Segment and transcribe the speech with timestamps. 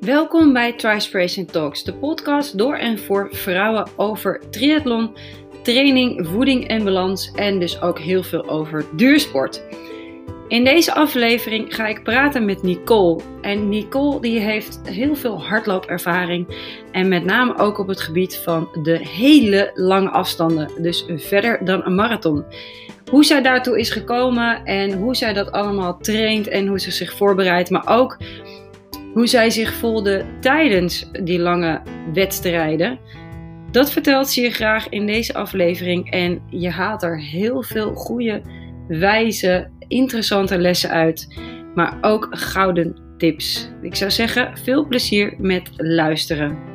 [0.00, 5.16] Welkom bij Trispiration Talks, de podcast door en voor vrouwen over triathlon,
[5.62, 9.62] training, voeding en balans en dus ook heel veel over duursport.
[10.48, 13.20] In deze aflevering ga ik praten met Nicole.
[13.40, 16.46] En Nicole die heeft heel veel hardloopervaring
[16.92, 21.84] en met name ook op het gebied van de hele lange afstanden, dus verder dan
[21.84, 22.44] een marathon.
[23.10, 27.16] Hoe zij daartoe is gekomen en hoe zij dat allemaal traint en hoe ze zich
[27.16, 28.16] voorbereidt, maar ook
[29.12, 31.82] hoe zij zich voelde tijdens die lange
[32.12, 32.98] wedstrijden.
[33.70, 38.42] Dat vertelt ze je graag in deze aflevering en je haalt er heel veel goede,
[38.88, 41.40] wijze, interessante lessen uit,
[41.74, 43.70] maar ook gouden tips.
[43.82, 46.68] Ik zou zeggen, veel plezier met luisteren.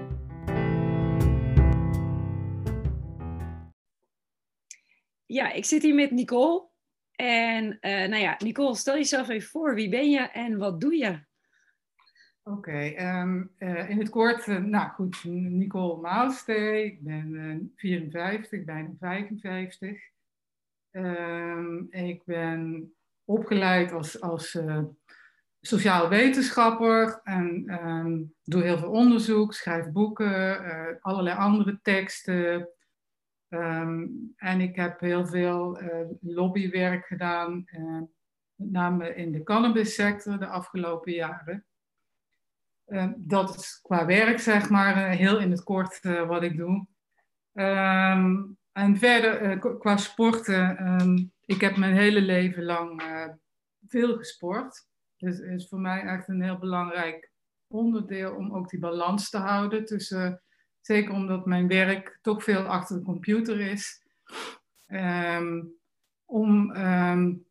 [5.25, 6.67] Ja, ik zit hier met Nicole.
[7.15, 9.75] En uh, nou ja, Nicole, stel jezelf even voor.
[9.75, 11.24] Wie ben je en wat doe je?
[12.47, 18.63] Oké, ehm, uh, in het kort, uh, nou goed, Nicole Maalstee, ik ben uh, 54,
[18.63, 19.97] bijna 55.
[20.91, 22.93] Um, ik ben
[23.23, 24.57] opgeleid als, als
[25.61, 32.69] sociaal wetenschapper en um, doe heel veel onderzoek, schrijf boeken, allerlei andere teksten.
[34.35, 35.79] en ik heb heel veel
[36.21, 37.65] lobbywerk gedaan,
[38.55, 41.65] met name in de cannabissector de afgelopen jaren.
[42.87, 46.57] Uh, dat is qua werk, zeg maar, uh, heel in het kort uh, wat ik
[46.57, 46.87] doe.
[47.53, 53.03] Um, en verder, qua sporten, um, ik heb mijn hele leven lang
[53.87, 54.87] veel gesport.
[55.17, 57.31] Dus het is voor mij echt een heel belangrijk
[57.67, 60.41] onderdeel om ook die balans te houden tussen,
[60.81, 64.03] zeker omdat mijn werk toch veel achter de computer is,
[66.25, 66.73] om,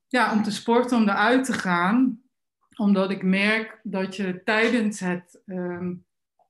[0.07, 2.24] ja, om te sporten, om eruit te gaan
[2.77, 6.05] omdat ik merk dat je tijdens het, um,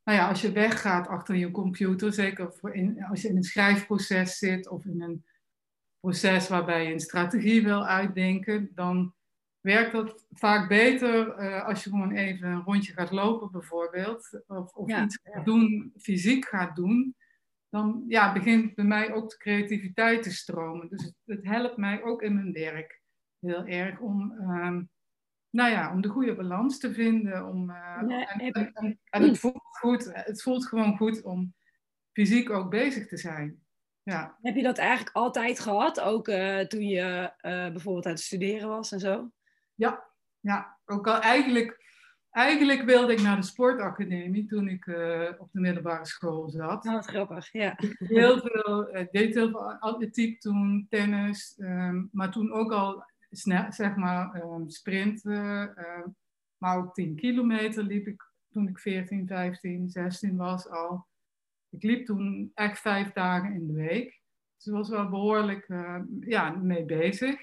[0.04, 3.42] nou ja, als je weggaat achter je computer, zeker voor in, als je in een
[3.42, 5.24] schrijfproces zit of in een
[6.00, 9.14] proces waarbij je een strategie wil uitdenken, dan
[9.60, 14.72] werkt dat vaak beter uh, als je gewoon even een rondje gaat lopen bijvoorbeeld, of,
[14.72, 17.16] of iets gaat doen, fysiek gaat doen.
[17.68, 20.88] Dan ja, begint bij mij ook de creativiteit te stromen.
[20.88, 23.00] Dus het, het helpt mij ook in mijn werk
[23.38, 24.90] heel erg om um,
[25.54, 27.46] nou ja, om de goede balans te vinden.
[27.46, 28.10] Om, uh, en,
[28.52, 31.54] en, en, het, voelt goed, het voelt gewoon goed om
[32.12, 33.62] fysiek ook bezig te zijn.
[34.02, 34.38] Ja.
[34.42, 38.68] Heb je dat eigenlijk altijd gehad, ook uh, toen je uh, bijvoorbeeld aan het studeren
[38.68, 39.30] was en zo?
[39.74, 40.04] Ja,
[40.40, 40.78] ja.
[40.84, 41.84] ook al eigenlijk,
[42.30, 44.86] eigenlijk wilde ik naar de sportacademie toen ik
[45.38, 46.84] op de middelbare school zat.
[46.84, 47.74] Wat grappig, ja.
[47.98, 53.04] Heel veel, deed heel veel atletiek toen, tennis, um, maar toen ook al
[53.36, 55.74] snel, zeg maar, um, sprinten.
[55.78, 56.06] Uh,
[56.56, 61.06] maar ook 10 kilometer liep ik toen ik 14, 15, 16 was al.
[61.68, 64.22] Ik liep toen echt vijf dagen in de week.
[64.56, 67.40] Dus was wel behoorlijk uh, ja, mee bezig.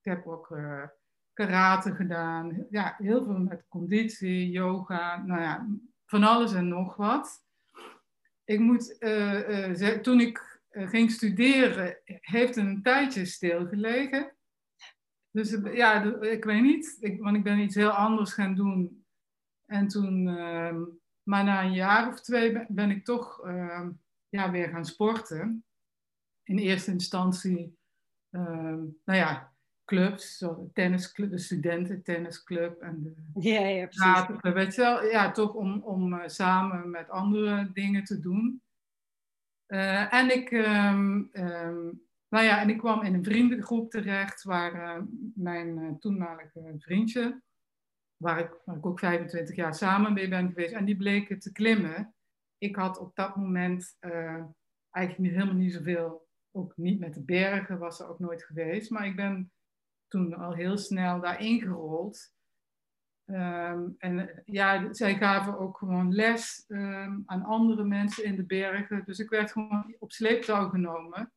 [0.00, 0.84] Ik heb ook uh,
[1.32, 2.66] karate gedaan.
[2.70, 5.22] Ja, heel veel met conditie, yoga.
[5.26, 5.68] Nou ja,
[6.06, 7.44] van alles en nog wat.
[8.44, 14.36] Ik moet, uh, toen ik ging studeren, heeft een tijdje stilgelegen.
[15.30, 19.04] Dus ja, ik weet niet, ik, want ik ben iets heel anders gaan doen.
[19.66, 20.76] En toen, uh,
[21.22, 23.88] maar na een jaar of twee ben, ik toch uh,
[24.28, 25.64] ja, weer gaan sporten.
[26.42, 27.78] In eerste instantie,
[28.30, 28.42] uh,
[29.04, 29.52] nou ja,
[29.84, 36.12] clubs, tennisclub, de studententennisclub en de ja, ja, weet je wel, ja, toch om, om
[36.12, 38.62] uh, samen met andere dingen te doen.
[39.68, 44.74] Uh, en ik um, um, nou ja, en ik kwam in een vriendengroep terecht waar
[44.74, 47.42] uh, mijn uh, toenmalige vriendje,
[48.16, 51.52] waar ik, waar ik ook 25 jaar samen mee ben geweest, en die bleken te
[51.52, 52.14] klimmen.
[52.58, 54.44] Ik had op dat moment uh,
[54.90, 59.06] eigenlijk helemaal niet zoveel, ook niet met de bergen was er ook nooit geweest, maar
[59.06, 59.52] ik ben
[60.08, 62.36] toen al heel snel daarin gerold.
[63.30, 69.04] Um, en ja, zij gaven ook gewoon les um, aan andere mensen in de bergen.
[69.04, 71.32] Dus ik werd gewoon op sleeptouw genomen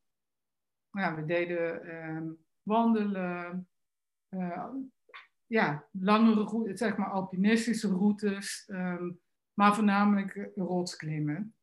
[0.92, 3.68] ja, we deden um, wandelen,
[4.30, 4.68] uh,
[5.46, 9.20] ja, langere routes, zeg maar alpinistische routes, um,
[9.54, 11.56] maar voornamelijk rotsklimmen.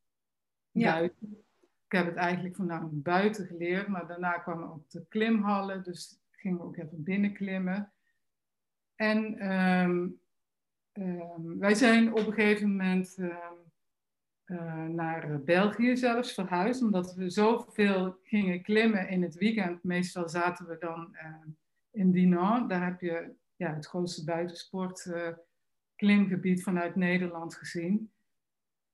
[0.71, 0.93] Ja.
[0.93, 1.43] Buiten.
[1.85, 6.57] Ik heb het eigenlijk voornamelijk buiten geleerd, maar daarna kwamen ook de klimhallen, dus gingen
[6.57, 7.93] we ook even binnenklimmen.
[8.95, 10.21] En um,
[11.59, 13.17] wij zijn op een gegeven moment
[14.51, 19.83] uh, naar België zelfs verhuisd, omdat we zoveel gingen klimmen in het weekend.
[19.83, 21.35] Meestal zaten we dan uh,
[21.91, 25.27] in Dinan, daar heb je ja, het grootste buitensport uh,
[25.95, 28.11] klimgebied vanuit Nederland gezien.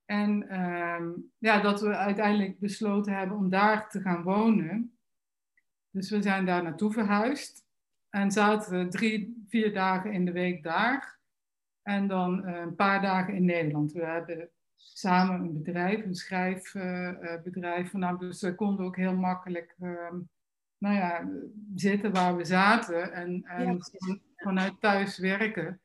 [0.06, 4.98] En ehm, ja, dat we uiteindelijk besloten hebben om daar te gaan wonen.
[5.90, 7.66] Dus we zijn daar naartoe verhuisd.
[8.10, 11.20] En zaten drie, vier dagen in de week daar.
[11.82, 13.92] En dan eh, een paar dagen in Nederland.
[13.92, 17.94] We hebben samen een bedrijf, een schrijfbedrijf.
[17.94, 20.18] Uh, dus we konden ook heel makkelijk ehm,
[20.78, 21.30] nou ja,
[21.76, 23.14] zitten waar we zaten.
[23.14, 23.80] En, en
[24.36, 25.82] vanuit thuis werken.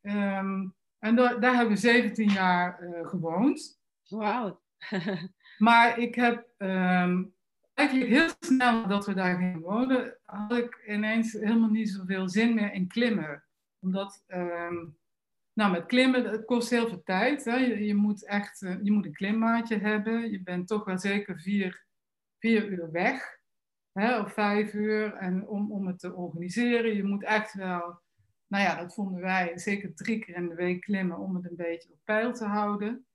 [0.00, 0.68] Ehm,
[0.98, 3.80] en daar hebben we 17 jaar uh, gewoond.
[4.08, 4.60] Wauw.
[5.58, 7.24] maar ik heb ehm,
[7.74, 12.54] eigenlijk heel snel dat we daar gingen wonen, had ik ineens helemaal niet zoveel zin
[12.54, 13.44] meer in klimmen.
[13.78, 14.24] Omdat,
[15.52, 17.44] nou met klimmen, het kost heel veel tijd.
[17.44, 17.56] Hè?
[17.56, 20.30] Je, je, moet echt, uh, je moet een klimmaatje hebben.
[20.30, 21.86] Je bent toch wel zeker vier,
[22.38, 23.38] vier uur weg.
[23.92, 24.18] Hè?
[24.20, 25.14] Of vijf uur.
[25.14, 28.00] En om, om het te organiseren, je moet echt wel
[28.52, 31.56] nou ja, dat vonden wij zeker drie keer in de week klimmen om het een
[31.56, 33.06] beetje op peil te houden.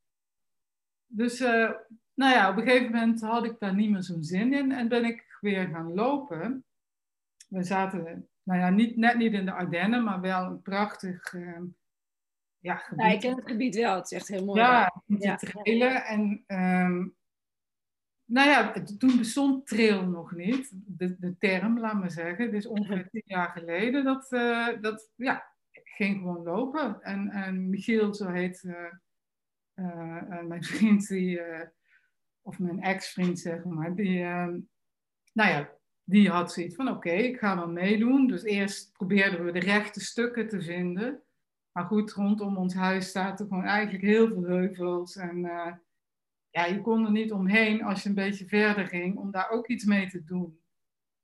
[1.06, 1.72] Dus uh,
[2.14, 4.88] nou ja, op een gegeven moment had ik daar niet meer zo'n zin in en
[4.88, 6.66] ben ik weer gaan lopen.
[7.48, 11.62] We zaten, nou ja, niet, net niet in de Ardennen, maar wel een prachtig uh,
[12.68, 13.06] ja, gebied.
[13.06, 14.60] Ja, ik ken het gebied wel, het is echt heel mooi.
[14.60, 15.36] Ja, met ja.
[15.36, 17.16] trailen en um,
[18.26, 22.52] nou ja, toen bestond trail nog niet, de, de term, laat maar zeggen.
[22.52, 27.02] Dus ongeveer tien jaar geleden dat, uh, dat ja, ging gewoon lopen.
[27.02, 28.76] En, en Michiel, zo heet uh,
[29.76, 31.42] uh, mijn vriend, die,
[32.42, 34.60] of mijn ex-vriend zeg maar, die, ehm,
[35.34, 35.70] nou ja,
[36.04, 38.28] die had zoiets van oké, okay, ik ga wel meedoen.
[38.28, 41.22] Dus eerst probeerden we de rechte stukken te vinden.
[41.78, 45.42] Maar goed, rondom ons huis staat er gewoon eigenlijk heel veel heuvels en
[46.50, 49.68] ja, je kon er niet omheen als je een beetje verder ging om daar ook
[49.68, 50.60] iets mee te doen.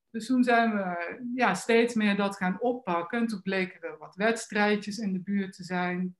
[0.09, 3.19] Dus toen zijn we ja, steeds meer dat gaan oppakken.
[3.19, 6.17] En toen bleken er wat wedstrijdjes in de buurt te zijn.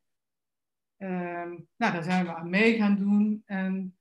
[0.97, 3.43] Um, nou, daar zijn we aan mee gaan doen.
[3.45, 3.97] En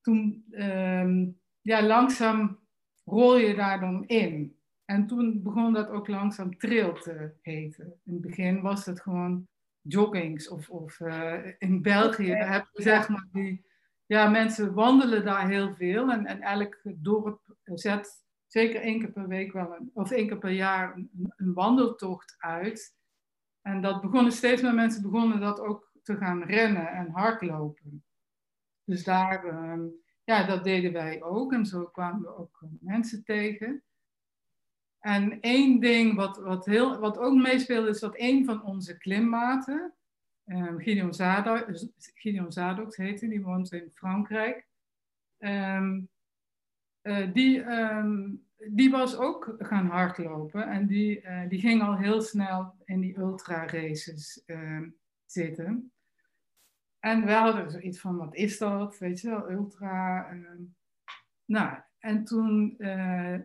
[0.00, 2.58] toen, um, ja, langzaam
[3.04, 4.61] rol je daar dan in.
[4.92, 8.00] En toen begon dat ook langzaam trail te heten.
[8.04, 9.48] In het begin was het gewoon
[9.80, 10.48] joggings.
[10.48, 12.48] Of, of uh, in België okay.
[12.48, 13.64] hebben we zeg maar die
[14.06, 16.10] ja, mensen wandelen daar heel veel.
[16.10, 20.38] En, en elk dorp zet zeker één keer per week wel een, of één keer
[20.38, 22.96] per jaar een, een wandeltocht uit.
[23.60, 28.04] En dat begonnen steeds meer mensen begonnen dat ook te gaan rennen en hardlopen.
[28.84, 29.92] Dus daar, um,
[30.24, 31.52] ja, dat deden wij ook.
[31.52, 33.82] En zo kwamen we ook mensen tegen.
[35.02, 39.94] En één ding wat, wat, heel, wat ook meespeelde, is dat een van onze klimmaten,
[40.44, 41.66] Um, Gideon, Zadok,
[42.14, 42.50] Gideon
[42.90, 44.66] heette, die woont in Frankrijk.
[45.38, 46.08] Um,
[47.02, 52.20] uh, die, um, die was ook gaan hardlopen en die, uh, die ging al heel
[52.20, 54.44] snel in die ultra-races
[55.26, 55.92] zitten.
[56.98, 58.98] En we hadden zoiets van, wat is dat?
[58.98, 60.28] Weet je wel, ultra.
[61.44, 63.38] nou, en toen uh,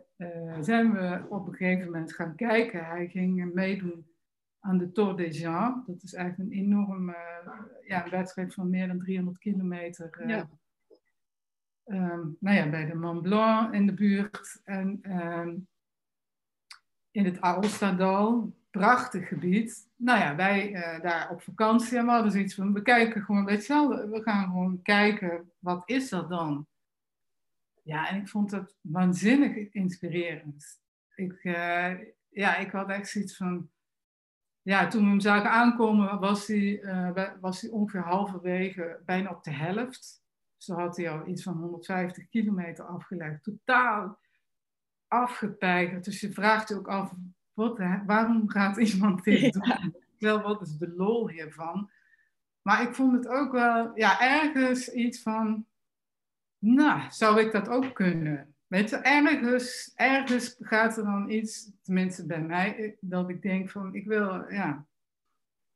[0.59, 2.85] zijn we op een gegeven moment gaan kijken.
[2.85, 4.07] Hij ging meedoen
[4.59, 5.83] aan de Tour des Jean.
[5.87, 7.15] Dat is eigenlijk een enorme
[7.87, 10.27] ja, een wedstrijd van meer dan 300 kilometer.
[10.27, 10.49] Ja.
[11.85, 14.61] Um, nou ja, bij de Mont Blanc in de buurt.
[14.63, 15.67] En um,
[17.11, 19.89] in het Aostadal, prachtig gebied.
[19.95, 23.45] Nou ja, wij uh, daar op vakantie en we hadden zoiets van, we kijken gewoon,
[23.45, 26.67] weet je wel, we gaan gewoon kijken, wat is dat dan?
[27.87, 30.81] Ja, en ik vond dat waanzinnig inspirerend.
[31.15, 31.91] Ik, uh,
[32.29, 33.69] ja, ik had echt zoiets van,
[34.61, 39.43] ja, toen we hem zagen aankomen, was hij, uh, was hij ongeveer halverwege, bijna op
[39.43, 40.23] de helft.
[40.57, 43.43] Zo had hij al iets van 150 kilometer afgelegd.
[43.43, 44.19] Totaal
[45.07, 46.05] afgepeigerd.
[46.05, 47.13] Dus je vraagt je ook af,
[47.53, 49.95] wat, waarom gaat iemand dit doen?
[50.17, 51.91] Wel, wat is de lol hiervan?
[52.61, 55.65] Maar ik vond het ook wel, ja, ergens iets van,
[56.75, 58.55] nou, zou ik dat ook kunnen?
[58.67, 63.95] Weet je, ergens, ergens gaat er dan iets, tenminste bij mij, dat ik denk van,
[63.95, 64.85] ik wil, ja.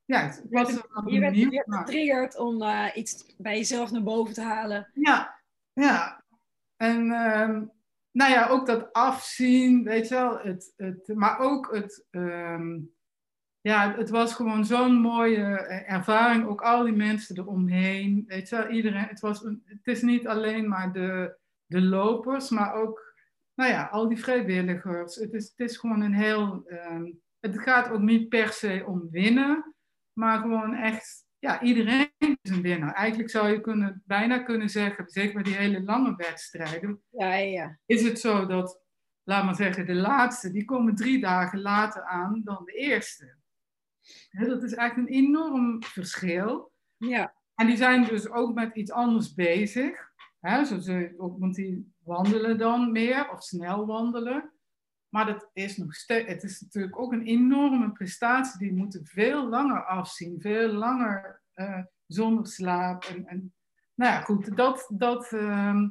[0.05, 0.69] Ja, was
[1.05, 4.89] je werd, je werd getriggerd om uh, iets bij jezelf naar boven te halen.
[4.93, 5.41] Ja,
[5.73, 6.23] ja.
[6.75, 7.61] En uh,
[8.11, 10.39] nou ja, ook dat afzien, weet je wel.
[10.39, 12.93] Het, het, maar ook het, um,
[13.61, 16.47] ja, het was gewoon zo'n mooie eh, ervaring.
[16.47, 18.67] Ook al die mensen eromheen, weet je wel.
[18.67, 21.39] Iedereen, het, was een, het is niet alleen maar de
[21.71, 23.13] de lopers, maar ook
[23.53, 25.15] nou ja, al die vrijwilligers.
[25.15, 26.63] Het is, het is gewoon een heel.
[26.67, 29.75] Um, het gaat ook niet per se om winnen,
[30.13, 31.29] maar gewoon echt.
[31.39, 32.93] Ja, iedereen is een winnaar.
[32.93, 37.79] Eigenlijk zou je kunnen, bijna kunnen zeggen, zeker bij die hele lange wedstrijden, ja, ja.
[37.85, 38.81] is het zo dat,
[39.23, 43.35] laat maar zeggen, de laatste, die komen drie dagen later aan dan de eerste.
[44.31, 46.71] Dat is eigenlijk een enorm verschil.
[46.97, 47.33] Ja.
[47.55, 50.09] En die zijn dus ook met iets anders bezig.
[50.39, 54.51] Hè, zo ze, want die wandelen dan meer of snel wandelen.
[55.09, 58.59] Maar dat is nog steeds, het is natuurlijk ook een enorme prestatie.
[58.59, 63.03] Die moeten veel langer afzien, veel langer uh, zonder slaap.
[63.03, 63.53] En, en,
[63.93, 65.83] nou ja, goed, dat, dat, uh,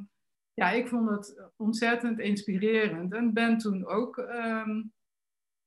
[0.53, 3.13] ja, ik vond het ontzettend inspirerend.
[3.13, 4.67] En ben toen ook uh,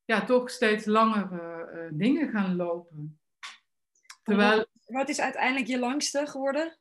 [0.05, 3.19] ja, toch steeds langere uh, dingen gaan lopen.
[4.23, 6.77] Terwijl, wat is uiteindelijk je langste geworden?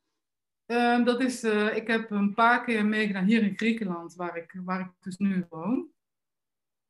[0.66, 4.61] Um, dat is, uh, ik heb een paar keer meegedaan hier in Griekenland, waar ik,
[4.64, 5.88] waar ik dus nu woon.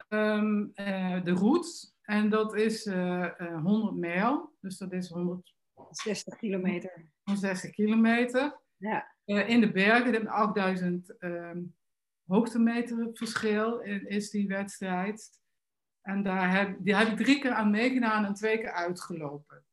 [0.08, 1.92] Um, uh, de route.
[2.02, 4.52] En dat is uh, eh, 100 mijl.
[4.60, 7.10] Dus dat is 160 kilometer.
[7.22, 8.60] 160 kilometer.
[8.76, 9.06] Ja.
[9.24, 11.74] in de bergen, 8000 um,
[12.26, 15.30] hoogtemeter verschil is die wedstrijd.
[16.04, 19.64] En daar heb, die heb ik drie keer aan meegedaan en twee keer uitgelopen.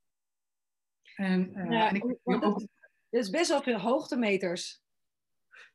[1.16, 2.68] En, ja, en ik, ook, dat
[3.10, 4.82] is best wel veel hoogtemeters.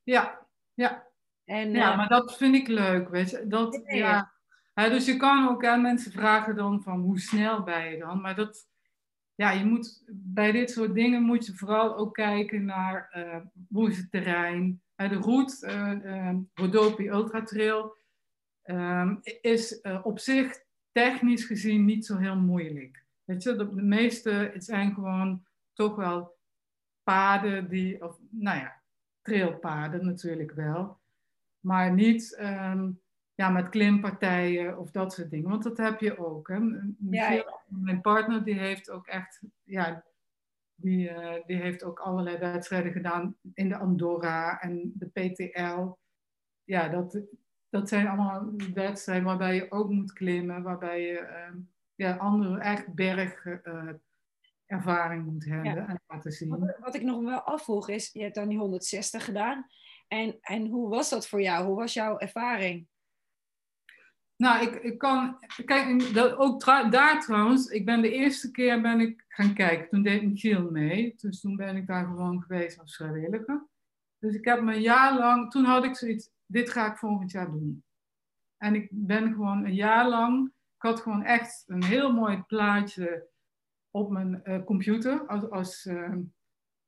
[0.03, 1.07] Ja, ja.
[1.45, 3.47] En, ja, uh, maar dat vind ik leuk, weet je.
[3.47, 4.33] Dat, ja.
[4.75, 8.21] dus je kan ook aan mensen vragen dan van hoe snel ben je dan.
[8.21, 8.69] Maar dat,
[9.35, 13.37] ja, je moet, bij dit soort dingen moet je vooral ook kijken naar uh,
[13.69, 14.81] hoe is het terrein.
[14.95, 15.67] De route,
[16.05, 17.97] uh, Rodopi Ultra Trail,
[18.67, 23.05] um, is op zich technisch gezien niet zo heel moeilijk.
[23.25, 26.37] Weet je, de, de meeste, het zijn gewoon toch wel
[27.03, 28.83] paden die, of nou ja,
[29.23, 30.99] trailpaden natuurlijk wel.
[31.61, 33.01] Maar niet um,
[33.35, 35.49] ja, met klimpartijen of dat soort dingen.
[35.51, 36.49] Want dat heb je ook.
[36.49, 36.59] Hè.
[37.11, 40.05] Ja, Mijn partner die heeft ook echt, ja,
[40.75, 45.91] die, uh, die heeft ook allerlei wedstrijden gedaan in de Andorra en de PTL.
[46.65, 47.21] Ja, dat,
[47.71, 51.61] dat zijn allemaal wedstrijden waarbij je ook moet klimmen, waarbij je uh,
[51.95, 53.89] ja, andere echt berg uh,
[54.67, 56.49] ervaring moet hebben en laten zien.
[56.49, 59.67] Wat, wat, ik nog wel afvroeg is, je hebt dan die 160 gedaan.
[60.09, 61.67] En, en hoe was dat voor jou?
[61.67, 62.87] Hoe was jouw ervaring?
[64.37, 65.39] Nou, ik, ik kan...
[65.65, 69.89] Kijk, dat, ook daar trouwens, ik ben de eerste keer ben ik gaan kijken.
[69.89, 71.15] Toen deed Michiel mee.
[71.17, 73.67] Dus toen ben ik daar gewoon geweest als vrijwilliger.
[74.19, 75.51] Dus ik heb me een jaar lang...
[75.51, 77.85] Toen had ik zoiets, dit ga ik volgend jaar doen.
[78.57, 80.55] En ik ben gewoon een jaar lang...
[80.77, 83.29] Ik had gewoon echt een heel mooi plaatje
[83.91, 85.27] op mijn uh, computer.
[85.27, 86.15] Als, als, uh,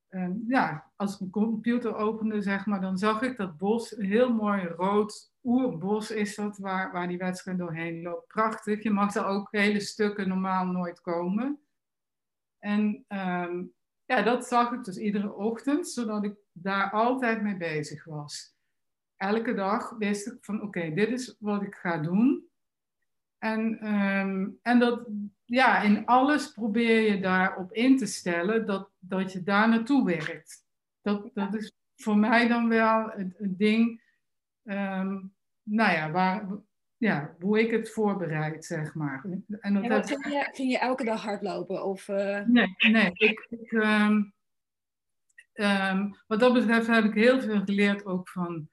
[0.08, 4.04] uh, ja, als ik mijn computer opende, zeg maar, dan zag ik dat bos, een
[4.04, 8.26] heel mooi rood oerbos is dat, waar, waar die wedstrijd doorheen loopt.
[8.26, 8.82] Prachtig.
[8.82, 11.60] Je mag daar ook hele stukken normaal nooit komen.
[12.58, 13.72] En um,
[14.04, 18.56] ja, dat zag ik dus iedere ochtend, zodat ik daar altijd mee bezig was.
[19.18, 22.46] Elke dag wist ik van oké, dit is wat ik ga doen.
[23.38, 25.06] En, um, en dat,
[25.44, 30.64] ja, in alles probeer je daarop in te stellen dat, dat je daar naartoe werkt.
[31.02, 34.02] Dat, dat is voor mij dan wel het, het ding,
[34.64, 36.48] um, nou ja, waar,
[36.96, 39.24] ja, hoe ik het voorbereid, zeg maar.
[39.60, 41.84] En, dat en ging, je, ging je elke dag hardlopen?
[41.84, 42.40] Of, uh...
[42.46, 43.10] Nee, nee.
[43.12, 44.32] Ik, ik um,
[46.26, 48.68] wat dat betreft heb ik heel veel geleerd ook van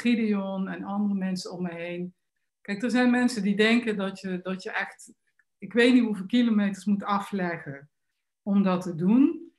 [0.00, 2.14] Gideon en andere mensen om me heen.
[2.60, 5.12] Kijk, er zijn mensen die denken dat je, dat je echt
[5.60, 7.90] ik weet niet hoeveel kilometers moet afleggen
[8.42, 9.52] om dat te doen.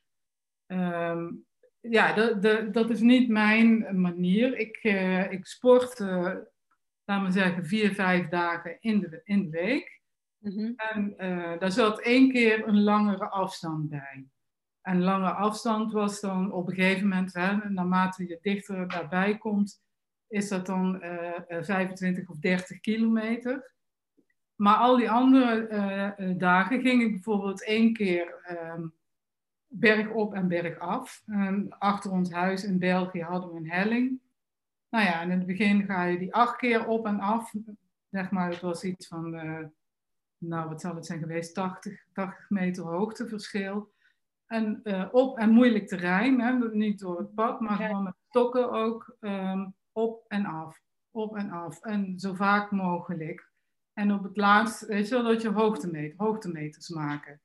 [0.67, 1.45] Um,
[1.79, 4.57] ja, dat, dat, dat, is niet mijn manier.
[4.57, 6.33] Ik, uh, ik sport, uh,
[7.03, 10.01] laten we zeggen, vier, vijf dagen in de, in de week.
[10.37, 10.73] Mm -hmm.
[10.75, 14.25] En uh, daar zat één keer een langere afstand bij.
[14.81, 19.81] En lange afstand was dan op een gegeven moment, hè, naarmate je dichter daarbij komt,
[20.31, 21.01] is dat dan
[21.47, 23.71] 25 of 30 kilometer.
[24.61, 25.67] Maar al die andere
[26.19, 28.45] uh, dagen ging ik bijvoorbeeld één keer
[28.75, 28.93] um,
[29.67, 31.23] berg op en berg af.
[31.25, 34.19] En achter ons huis in België hadden we een helling.
[34.89, 37.53] Nou ja, in het begin ga je die acht keer op en af.
[38.09, 39.65] Zeg maar, het was iets van, uh,
[40.37, 43.91] nou wat zal het zijn geweest, 80, 80 meter hoogteverschil.
[44.45, 46.69] En uh, op en moeilijk terrein, hè?
[46.73, 50.81] niet door het pad, maar gewoon met stokken ook um, op en af.
[51.11, 51.81] Op en af.
[51.81, 53.49] En zo vaak mogelijk.
[53.93, 57.41] En op het laatst, weet je wel, dat je hoogtemeter, hoogtemeters maken.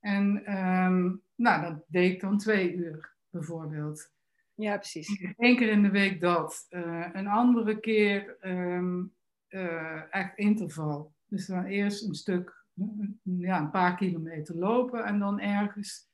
[0.00, 4.12] En um, nou, dat deed ik dan twee uur bijvoorbeeld.
[4.54, 5.34] Ja, precies.
[5.36, 6.66] Eén keer in de week dat.
[6.70, 9.14] Uh, een andere keer um,
[9.48, 11.14] uh, echt interval.
[11.26, 12.66] Dus dan eerst een stuk,
[13.22, 16.10] ja, een paar kilometer lopen en dan ergens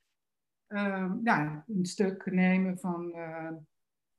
[0.67, 3.51] um, ja, een stuk nemen van eh,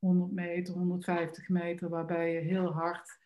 [0.01, 3.19] 100 meter, 150 meter, waarbij je heel hard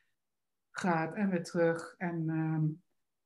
[0.72, 1.96] gaat en weer terug.
[1.98, 2.84] En um,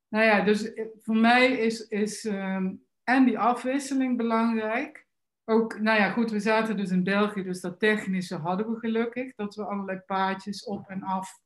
[0.08, 5.08] nou ja, dus voor mij is, is um, en die afwisseling belangrijk.
[5.46, 9.36] ook, nou ja, goed, we zaten dus in België, dus dat technische hadden we gelukkig.
[9.36, 11.42] Dat we allerlei paadjes op en af.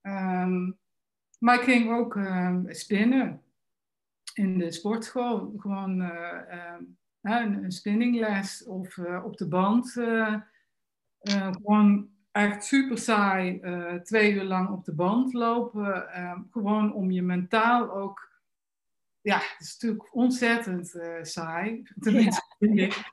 [0.00, 0.72] Ehm,
[1.38, 2.18] maar ik ging ook
[2.66, 3.42] spinnen
[4.34, 5.54] in de sportschool.
[5.56, 6.78] Gewoon uh,
[7.20, 9.96] een, een spinningles of uh, op de band.
[11.30, 13.60] Uh, gewoon echt super saai
[14.02, 16.12] twee uur lang op de band lopen.
[16.12, 18.32] Ehm, gewoon om je mentaal ook
[19.20, 21.82] ja, het is natuurlijk ontzettend saai.
[22.00, 23.12] Tenminste, ja.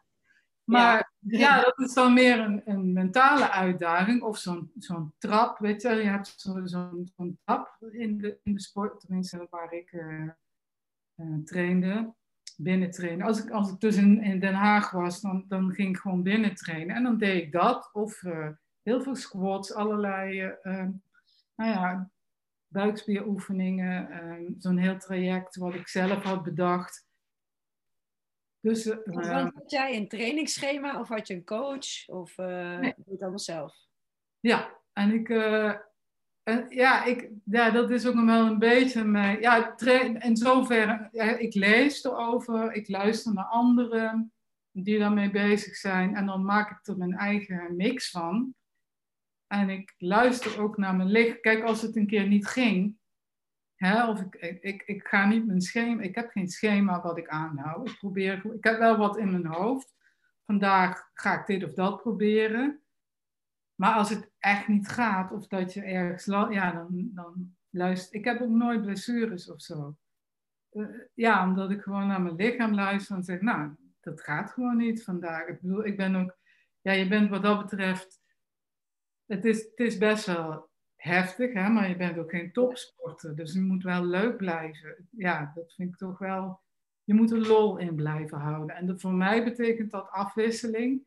[0.63, 1.39] Maar ja.
[1.39, 1.61] ja.
[1.61, 4.21] dat is dan meer een, een mentale uitdaging.
[4.21, 5.89] Of zo'n zo'n trap, weet je.
[5.89, 10.03] Je hebt zo'n zo zo trap in de, in de sport, tenminste waar ik
[11.45, 12.13] trainde.
[12.63, 13.25] Binnen trainen.
[13.25, 16.23] Als ik, als ik dus in, in Den Haag was, dan, dan ging ik gewoon
[16.23, 16.95] binnen trainen.
[16.95, 17.89] En dan deed ik dat.
[17.93, 18.21] Of
[18.81, 20.55] heel veel squats, allerlei
[21.55, 22.11] nou ja,
[22.67, 27.09] buikspieroefeningen, zo'n heel traject wat ik zelf had bedacht.
[28.59, 32.93] Dus, had jij een trainingsschema of had je een coach of nee.
[32.95, 33.75] doe het allemaal zelf?
[34.39, 35.29] Ja, en ik,
[36.43, 39.77] en, ja, ik, ja, dat is ook nog wel een beetje mijn, ja,
[40.19, 44.33] in zoverre, ik lees erover, ik luister naar anderen
[44.71, 48.55] die daarmee bezig zijn en dan maak ik er mijn eigen mix van.
[49.47, 51.39] En ik luister ook naar mijn lichaam.
[51.41, 52.95] Kijk, als het een keer niet ging,
[53.75, 57.27] hè, of ik, ik, ik, ga niet mijn schema, ik heb geen schema wat ik
[57.27, 57.89] aanhoud.
[57.89, 59.93] Ik, probeer, ik heb wel wat in mijn hoofd.
[60.45, 62.80] Vandaag ga ik dit of dat proberen.
[63.81, 68.25] Maar als het echt niet gaat, of dat je ergens, ja, dan, dan luister ik.
[68.25, 69.95] heb ook nooit blessures of zo.
[70.71, 74.77] Uh, ja, omdat ik gewoon naar mijn lichaam luister en zeg, nou, dat gaat gewoon
[74.77, 75.47] niet vandaag.
[75.47, 76.37] Ik bedoel, ik ben ook,
[76.81, 78.21] ja, je bent wat dat betreft
[79.25, 83.35] het is, het is best wel heftig, hè, maar je bent ook geen topsporter.
[83.35, 85.07] Dus je moet wel leuk blijven.
[85.09, 86.59] Ja, dat vind ik toch wel.
[87.03, 88.75] Je moet er lol in blijven houden.
[88.75, 91.03] En voor mij betekent dat afwisseling.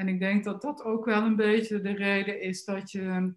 [0.00, 3.34] En ik denk dat dat ook wel een beetje de reden is dat je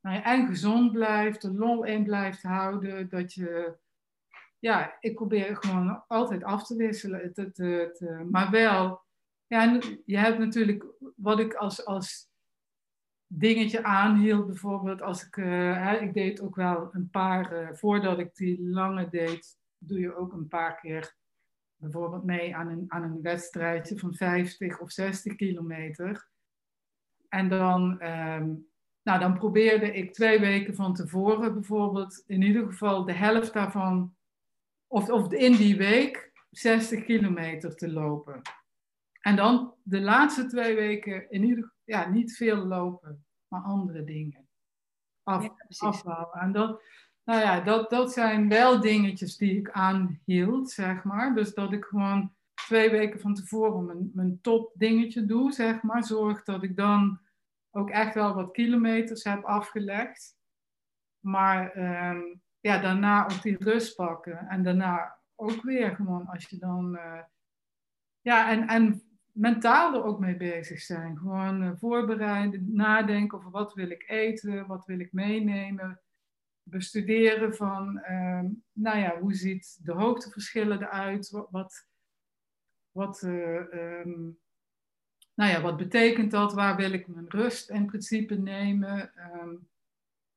[0.00, 3.08] nou en gezond blijft, er lol in blijft houden.
[3.08, 3.76] Dat je,
[4.58, 7.20] ja, ik probeer gewoon altijd af te wisselen.
[7.20, 9.02] Het, het, het, maar wel,
[9.46, 12.30] ja, je hebt natuurlijk wat ik als, als
[13.26, 14.46] dingetje aanhield.
[14.46, 19.08] Bijvoorbeeld als ik, uh, ik deed ook wel een paar, uh, voordat ik die lange
[19.08, 21.18] deed, doe je ook een paar keer
[21.80, 26.28] bijvoorbeeld mee aan een, aan een wedstrijdje van 50 of 60 kilometer.
[27.28, 28.68] En dan, um,
[29.02, 34.16] nou, dan probeerde ik twee weken van tevoren bijvoorbeeld in ieder geval de helft daarvan,
[34.86, 38.40] of, of in die week, 60 kilometer te lopen.
[39.20, 44.48] En dan de laatste twee weken in ieder ja, niet veel lopen, maar andere dingen.
[45.22, 46.40] Af, ja, afbouwen.
[46.40, 46.82] En dat,
[47.30, 51.34] nou ja, dat, dat zijn wel dingetjes die ik aanhield, zeg maar.
[51.34, 56.04] Dus dat ik gewoon twee weken van tevoren mijn, mijn top dingetje doe, zeg maar.
[56.04, 57.20] Zorg dat ik dan
[57.70, 60.36] ook echt wel wat kilometers heb afgelegd.
[61.20, 61.76] Maar
[62.10, 64.48] um, ja, daarna ook die rust pakken.
[64.48, 66.94] En daarna ook weer gewoon als je dan...
[66.94, 67.20] Uh,
[68.20, 71.18] ja, en, en mentaal er ook mee bezig zijn.
[71.18, 76.00] Gewoon uh, voorbereiden, nadenken over wat wil ik eten, wat wil ik meenemen.
[76.70, 81.30] Bestuderen van, uh, nou ja, hoe ziet de hoogteverschillen eruit?
[81.30, 81.86] Wat, wat,
[82.90, 84.38] wat, uh, um,
[85.34, 86.52] nou ja, wat betekent dat?
[86.52, 89.12] Waar wil ik mijn rust in principe nemen?
[89.34, 89.68] Um,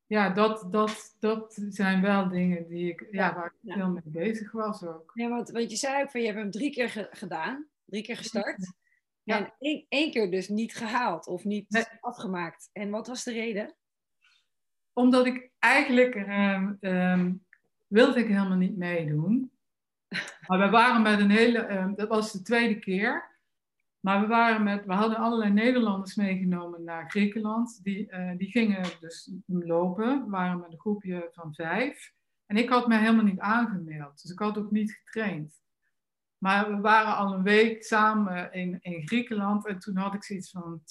[0.05, 4.51] ja, dat, dat, dat zijn wel dingen die ik, ja, waar ik veel mee bezig
[4.51, 5.11] was ook.
[5.13, 8.17] Ja, want, want je zei ook van, je hebt hem drie keer gedaan, drie keer
[8.17, 8.73] gestart.
[9.23, 9.37] Ja.
[9.37, 12.69] En één, één, keer dus niet gehaald of niet afgemaakt.
[12.73, 13.75] En wat was de reden?
[14.93, 17.45] Omdat ik eigenlijk um, um,
[17.87, 19.51] wilde ik helemaal niet meedoen.
[20.47, 23.31] Maar we waren met een hele, um, dat was de tweede keer.
[23.99, 27.79] Maar we, waren met, we hadden allerlei Nederlanders meegenomen naar Griekenland.
[27.83, 30.23] Die, uh, die gingen dus lopen.
[30.23, 32.13] We waren met een groepje van vijf.
[32.45, 34.21] En ik had mij helemaal niet aangemeld.
[34.21, 35.61] Dus ik had ook niet getraind.
[36.37, 40.49] Maar we waren al een week samen in, in Griekenland en toen had ik zoiets
[40.51, 40.83] van,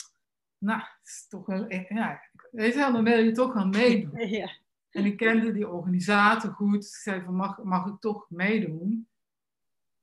[0.59, 2.21] nou, het is toch wel, ja,
[2.53, 4.29] weet je wel, dan wil je toch wel meedoen.
[4.29, 4.51] Ja.
[4.91, 6.85] En ik kende die organisator goed.
[6.85, 9.09] Ik zei van, mag, mag ik toch meedoen?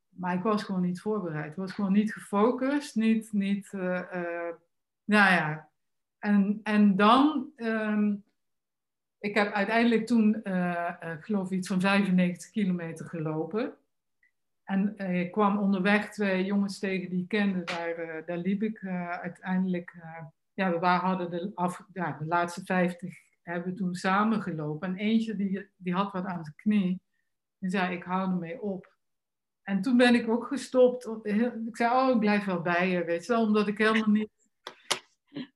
[0.10, 1.52] Maar ik was gewoon niet voorbereid.
[1.52, 2.96] Ik was gewoon niet gefocust.
[2.96, 4.54] Niet, niet uh, uh,
[5.04, 5.70] nou ja.
[6.20, 8.24] En, en dan, um,
[9.20, 13.74] ik heb uiteindelijk toen, uh, geloof ik, iets van 95 kilometer gelopen.
[14.64, 17.64] En ik kwam onderweg twee jongens tegen die ik kende.
[17.64, 18.86] Daar, daar liep ik
[19.22, 19.96] uiteindelijk.
[20.60, 24.88] Ja, we waren, hadden de, af, ja, de laatste 50 hebben we toen samen gelopen.
[24.88, 27.02] En eentje die, die had wat aan zijn knie.
[27.58, 28.94] Die zei: Ik hou ermee op.
[29.64, 31.10] en toen ben ik ook gestopt.
[31.24, 34.30] Ik zei, oh, ik blijf wel bij je, weet je wel, omdat ik helemaal niet...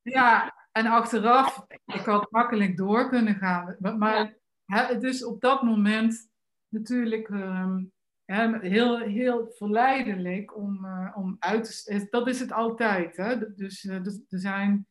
[0.02, 3.76] Ja, en achteraf, ik had makkelijk door kunnen gaan.
[3.80, 4.36] Maar
[4.66, 4.94] ja.
[4.94, 6.30] dus op dat moment
[6.68, 7.92] natuurlijk um,
[8.62, 12.08] heel, heel verleidelijk om, uh, om uit te...
[12.10, 13.18] Dat is het altijd.
[13.18, 13.54] Hè?
[13.54, 14.88] Dus uh, er zijn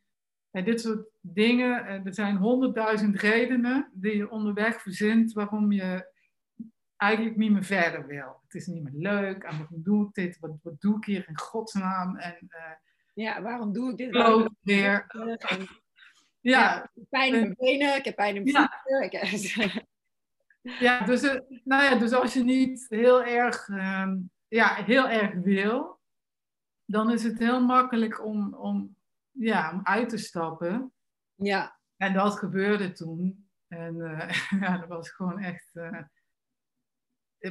[0.53, 6.11] uh, dit soort dingen, er zijn honderdduizend redenen die je onderweg verzint waarom je
[6.97, 8.41] eigenlijk niet meer verder wil.
[8.45, 9.43] Het is niet meer leuk.
[9.43, 10.38] En waarom doe ik dit?
[10.38, 12.17] Wat, wat doe ik hier in godsnaam?
[12.17, 12.49] En,
[13.15, 14.12] ja, waarom doe ik dit?
[14.12, 15.07] Waarom weer?
[16.41, 16.83] Ja.
[16.83, 19.87] Ik heb pijn in mijn benen, ik heb pijn in mijn voeten.
[20.62, 21.23] Ja, dus,
[21.65, 24.12] nou ja, dus als je niet heel erg, uh,
[24.49, 25.99] ja, heel erg wil,
[26.85, 28.97] dan is het heel makkelijk om, om,
[29.33, 30.92] ja, om uit te stappen.
[31.35, 31.79] Ja.
[31.97, 33.49] En dat gebeurde toen.
[33.68, 35.71] En uh, ja, dat was gewoon echt.
[35.73, 36.03] Uh,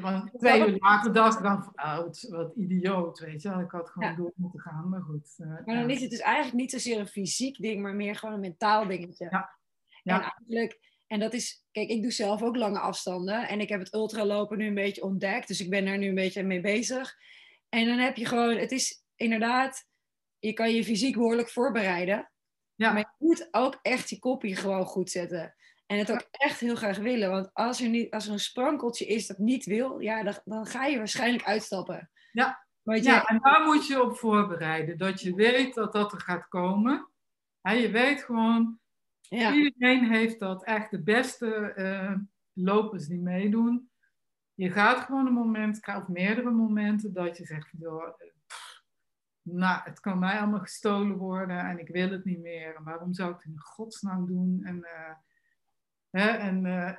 [0.01, 3.71] want twee uur later dacht ik dan van, oh, wat, wat idioot, weet je Ik
[3.71, 4.15] had gewoon ja.
[4.15, 5.35] door moeten gaan, maar goed.
[5.37, 8.35] Uh, maar dan is het dus eigenlijk niet zozeer een fysiek ding, maar meer gewoon
[8.35, 9.27] een mentaal dingetje.
[9.29, 9.57] Ja.
[10.03, 10.15] ja.
[10.15, 13.47] En eigenlijk, en dat is, kijk, ik doe zelf ook lange afstanden.
[13.47, 16.15] En ik heb het ultralopen nu een beetje ontdekt, dus ik ben daar nu een
[16.15, 17.15] beetje mee bezig.
[17.69, 19.87] En dan heb je gewoon, het is inderdaad,
[20.41, 22.31] je kan je fysiek behoorlijk voorbereiden.
[22.75, 22.91] Ja.
[22.91, 25.55] Maar je moet ook echt je kopje gewoon goed zetten.
[25.85, 27.29] En het ook echt heel graag willen.
[27.29, 30.65] Want als er, niet, als er een sprankeltje is dat niet wil, ja, dan, dan
[30.65, 32.09] ga je waarschijnlijk uitstappen.
[32.31, 32.65] Ja.
[32.83, 34.97] Ja, en daar moet je op voorbereiden.
[34.97, 37.09] Dat je weet dat dat er gaat komen.
[37.61, 38.79] En je weet gewoon,
[39.21, 39.53] ja.
[39.53, 40.63] iedereen heeft dat.
[40.63, 42.15] Echt de beste uh,
[42.53, 43.89] lopers die meedoen.
[44.53, 48.19] Je gaat gewoon een moment, of meerdere momenten, dat je zegt, joh,
[49.41, 52.79] nou, het kan mij allemaal gestolen worden en ik wil het niet meer.
[52.83, 54.61] waarom zou ik het in godsnaam doen?
[54.63, 54.75] En...
[54.75, 55.13] Uh,
[56.11, 56.27] Hè?
[56.27, 56.91] En, uh,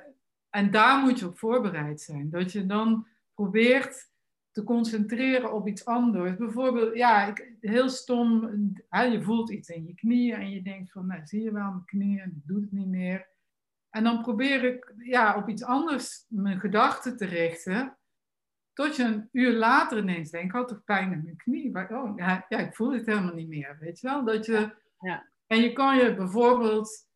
[0.49, 2.29] en daar moet je op voorbereid zijn.
[2.29, 4.11] Dat je dan probeert
[4.51, 6.37] te concentreren op iets anders.
[6.37, 8.49] Bijvoorbeeld, ja, ik, heel stom,
[8.89, 11.69] hè, je voelt iets in je knieën en je denkt van, nou, zie je wel
[11.69, 13.27] mijn knieën, ik doe het niet meer.
[13.89, 17.97] En dan probeer ik ja, op iets anders mijn gedachten te richten.
[18.73, 21.77] Tot je een uur later ineens denkt, ik had toch pijn in mijn knie?
[21.89, 24.25] Oh, ja, ja, ik voel het helemaal niet meer, weet je wel?
[24.25, 25.27] Dat je, ja.
[25.47, 27.11] En je kan je bijvoorbeeld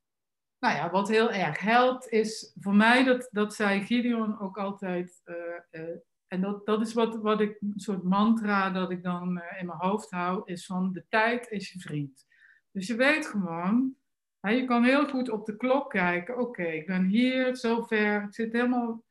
[0.60, 5.22] nou ja, wat heel erg helpt is voor mij, dat, dat zei Gideon ook altijd,
[5.26, 5.96] uh, uh,
[6.28, 9.66] en dat, dat is wat, wat ik, een soort mantra dat ik dan uh, in
[9.66, 12.26] mijn hoofd hou, is van de tijd is je vriend.
[12.72, 13.96] Dus je weet gewoon,
[14.40, 18.22] hè, je kan heel goed op de klok kijken, oké, okay, ik ben hier, zover,
[18.22, 19.04] het zit helemaal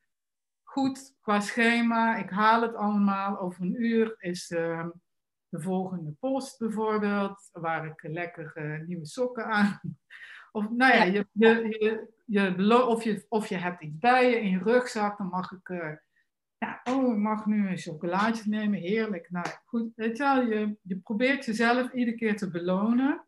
[0.77, 4.89] goed qua schema, ik haal het allemaal, over een uur is ehm,
[5.49, 9.81] de volgende post bijvoorbeeld, waar ik lekker nieuwe sokken aan
[10.53, 14.41] of nou ja, je, je, je, je, of, je, of je hebt iets bij je
[14.41, 15.93] in je rugzak, dan mag ik, uh,
[16.59, 19.31] ja, oh, ik mag nu een chocolaatje nemen, heerlijk.
[19.31, 23.27] Nou goed, weet je wel, je, je probeert jezelf iedere keer te belonen.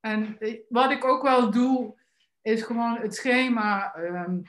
[0.00, 2.00] En eh, wat ik ook wel doe,
[2.42, 4.42] is gewoon het schema um,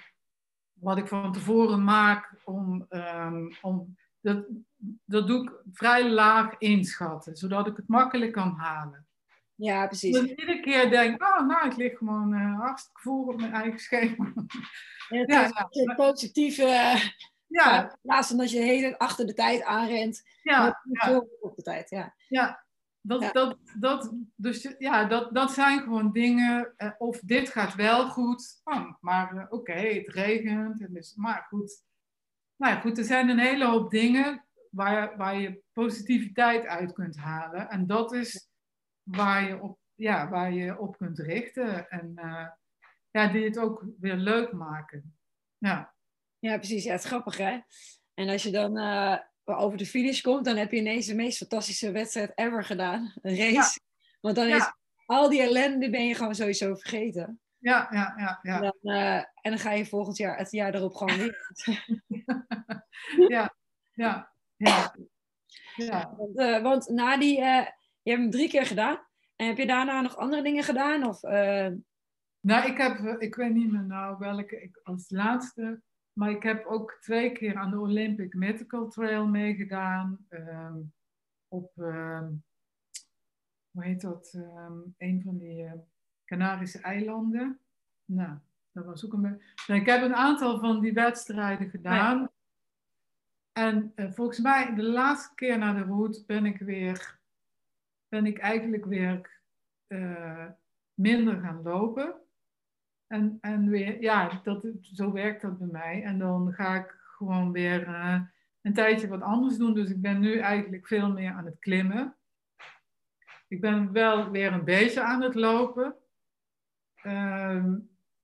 [0.82, 4.46] wat ik van tevoren maak om, um, om dat,
[5.06, 9.08] dat doe ik vrij laag inschatten, zodat ik het makkelijk kan halen.
[9.56, 10.14] Ja, precies.
[10.14, 13.54] Dat ik iedere keer denk, oh, nou, ik lig gewoon uh, hartstikke voor op mijn
[13.54, 14.34] eigen schema.
[15.10, 15.94] Ja, het ja, is ja.
[15.96, 16.98] positieve...
[17.48, 17.84] Ja.
[17.92, 20.24] In plaats van dat je de hele achter de tijd aanrent.
[20.44, 20.82] Ja.
[20.92, 21.24] ja.
[21.40, 22.16] Op de tijd, ja.
[22.28, 22.66] Ja,
[23.02, 23.32] dat, ja.
[23.32, 26.74] Dat, dat, dus, ja dat, dat zijn gewoon dingen.
[26.78, 28.62] Uh, of dit gaat wel goed.
[28.64, 30.82] Oh, maar uh, oké, okay, het regent.
[30.82, 31.84] En dus, maar goed.
[32.56, 37.18] Nou ja, goed, er zijn een hele hoop dingen waar, waar je positiviteit uit kunt
[37.18, 37.70] halen.
[37.70, 38.50] En dat is
[39.04, 41.90] waar je op, ja, waar je op kunt richten.
[41.90, 42.48] En uh,
[43.12, 45.18] ja, die het ook weer leuk maken.
[45.58, 45.94] Ja,
[46.40, 46.84] ja precies.
[46.84, 47.60] Ja, het is grappig hè.
[48.14, 49.18] En als je dan uh,
[49.58, 53.14] over de finish komt, dan heb je ineens de meest fantastische wedstrijd ever gedaan.
[53.22, 53.80] Een race.
[54.22, 54.72] Want dan is
[55.06, 57.40] al die ellende ben je gewoon sowieso vergeten.
[57.58, 58.40] Ja, ja, ja.
[58.42, 58.56] ja.
[58.56, 61.52] En, dan, uh, en dan ga je volgend jaar, het jaar erop gewoon weer.
[63.36, 63.56] ja,
[63.94, 64.96] ja, ja.
[65.76, 66.16] ja.
[66.18, 69.08] Want, want na die, je hebt hem drie keer gedaan.
[69.36, 71.04] En heb je daarna nog andere dingen gedaan?
[71.04, 71.22] Of.
[72.42, 75.82] Nou, ik heb, eh, ik weet niet meer nou welke ik als laatste,
[76.20, 80.26] maar ik heb ook twee keer aan de Olympic Medical Trail meegedaan.
[80.30, 80.94] Um,
[81.48, 82.44] op, um,
[83.72, 84.34] hoe heet dat?
[84.36, 85.72] Um, een van die uh,
[86.26, 87.60] Canarische eilanden.
[88.06, 88.38] Nou,
[88.72, 89.42] dat was ook een.
[89.68, 92.20] Nou, ik heb een aantal van die wedstrijden gedaan.
[92.20, 92.32] Ja.
[93.52, 97.20] En uh, volgens mij, de laatste keer naar de route ben ik weer
[98.08, 99.42] ben ik eigenlijk weer
[99.88, 100.46] uh,
[100.94, 102.16] minder gaan lopen.
[103.10, 106.04] En, en weer, ja, dat, zo werkt dat bij mij.
[106.04, 108.22] En dan ga ik gewoon weer uh,
[108.62, 109.74] een tijdje wat anders doen.
[109.74, 112.16] Dus ik ben nu eigenlijk veel meer aan het klimmen.
[113.48, 115.96] Ik ben wel weer een beetje aan het lopen.
[116.96, 117.78] Ehm,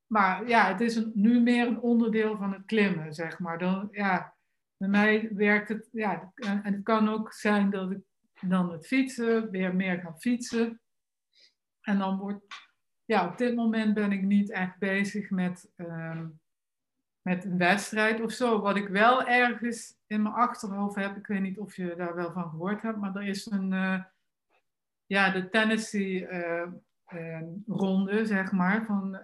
[0.07, 3.57] maar ja, het is nu meer een onderdeel van het klimmen, zeg maar.
[3.57, 4.35] Dan, ja,
[4.77, 7.99] bij mij werkt het, ja, en het kan ook zijn dat ik
[8.41, 10.81] dan het fietsen, weer meer ga fietsen.
[11.81, 12.45] En dan wordt,
[13.05, 16.27] ja, op dit moment ben ik niet echt bezig met, ehm,
[17.21, 18.61] met een wedstrijd of zo.
[18.61, 22.31] Wat ik wel ergens in mijn achterhoofd heb, ik weet niet of je daar wel
[22.31, 24.03] van gehoord hebt, maar er is een, uh,
[25.05, 29.19] ja, de Tennessee uh, ronde, zeg maar, van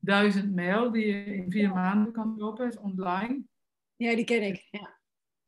[0.00, 3.42] duizend mijl die je in vier maanden kan lopen, is online.
[3.96, 4.68] Ja, die ken ik.
[4.70, 4.98] Ja.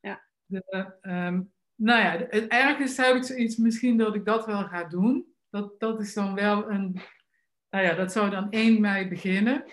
[0.00, 0.22] ja.
[0.44, 5.34] De, um, nou ja, ergens heb ik zoiets misschien dat ik dat wel ga doen.
[5.50, 7.00] Dat, dat is dan wel een,
[7.72, 9.64] nou ja, dat zou dan 1 mei beginnen.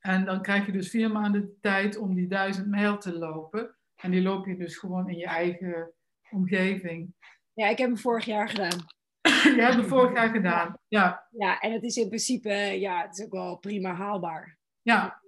[0.00, 3.76] En dan krijg je dus vier maanden de tijd om die duizend mijl te lopen.
[3.96, 5.92] En die loop je dus gewoon in je eigen
[6.30, 7.14] omgeving.
[7.52, 8.86] Ja, ik heb hem vorig jaar gedaan.
[9.56, 11.26] je hebt hem vorig jaar gedaan, ja.
[11.30, 14.58] Ja, en het is in principe, ja, het is ook wel prima haalbaar.
[14.82, 15.22] Ja.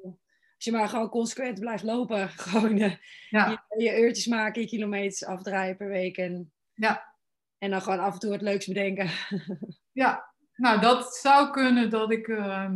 [0.54, 2.94] Als je maar gewoon consequent blijft lopen, gewoon uh,
[3.28, 3.64] ja.
[3.68, 6.16] je, je, uurtjes maken, je kilometers afdraaien per week.
[6.16, 7.14] En, ja.
[7.59, 9.11] en dan gewoon af en toe het leuks bedenken.
[10.02, 10.29] ja,
[10.60, 12.70] nou dat zou kunnen dat ik, uh,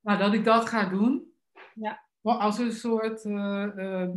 [0.00, 1.32] nou, dat, ik dat ga doen.
[1.74, 2.04] Ja.
[2.22, 4.08] Als een soort uh,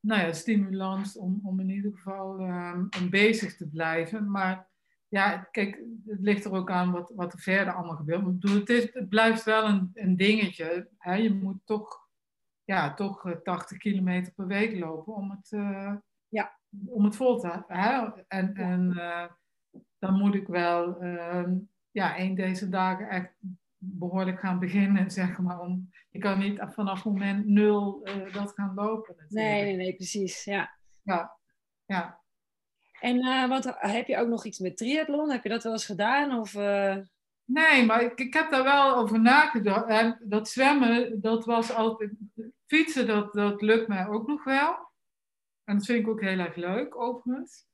[0.00, 4.30] nou ja, stimulans om, om in ieder geval ehm, om bezig te blijven.
[4.30, 4.68] Maar
[5.08, 8.20] ja, kijk, het ligt er ook aan wat, wat er verder allemaal gebeurt.
[8.20, 10.88] Ik bedoel, het, is, het blijft wel een, een dingetje.
[10.98, 11.14] Hè?
[11.14, 12.08] Je moet toch
[12.64, 15.94] ja, toch 80 eh, kilometer per week lopen om het, uh,
[16.28, 16.58] ja.
[16.86, 18.08] om het vol te hè?
[18.28, 18.92] En, en
[19.98, 20.98] dan moet ik wel
[21.96, 23.32] ja, een deze dagen echt
[23.78, 25.60] behoorlijk gaan beginnen, zeg maar.
[25.60, 29.14] Om, je kan niet vanaf moment nul dat gaan lopen.
[29.18, 29.50] Natuurlijk.
[29.50, 30.44] Nee, nee, nee, precies.
[30.44, 30.78] Ja.
[31.02, 31.36] Ja,
[31.84, 32.20] ja.
[33.00, 35.30] En wat, heb je ook nog iets met triathlon?
[35.30, 36.38] Heb je dat wel eens gedaan?
[36.38, 36.54] Of,
[37.44, 39.86] Nee, maar ik, ik heb daar wel over nagedacht.
[39.86, 42.10] En dat zwemmen, dat was altijd.
[42.66, 44.90] Fietsen, dat, dat lukt mij ook nog wel.
[45.64, 47.66] En dat vind ik ook heel erg leuk, overigens.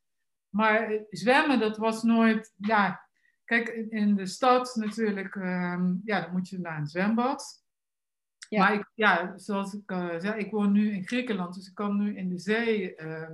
[0.49, 2.55] Maar zwemmen, dat was nooit.
[2.57, 3.02] Ja,
[3.53, 7.65] kijk, in de stad natuurlijk, um, ja, dan moet je naar een zwembad.
[8.49, 8.59] Ja.
[8.59, 11.97] Maar ik, ja, zoals ik uh, zei, ik woon nu in Griekenland, dus ik kan
[11.97, 13.31] nu in de zee uh,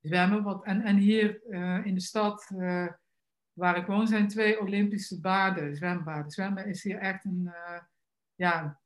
[0.00, 0.42] zwemmen.
[0.42, 2.50] Wat, en, en hier uh, in de stad
[3.52, 6.30] waar ik woon zijn twee Olympische baden, zwembaden.
[6.30, 7.50] Zwemmen is hier echt een,
[8.34, 8.80] ja,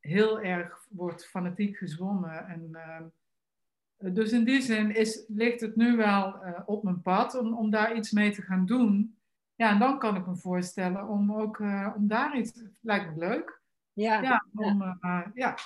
[0.00, 2.46] heel erg, wordt fanatiek gezwommen.
[2.46, 7.54] En, uh, dus in die zin is, ligt het nu wel op mijn pad om,
[7.54, 9.16] om daar iets mee te gaan doen.
[9.62, 11.58] Ja, en dan kan ik me voorstellen om ook,
[11.96, 13.60] om daar iets, lijkt me leuk.
[13.92, 14.22] Ja.
[14.22, 14.98] Ja, om,
[15.34, 15.56] ja.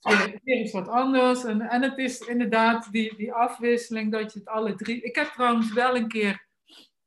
[0.00, 1.44] Weer, weer iets wat anders.
[1.44, 5.00] En, en het is inderdaad die, die afwisseling dat je het alle drie...
[5.02, 6.46] Ik heb trouwens wel een keer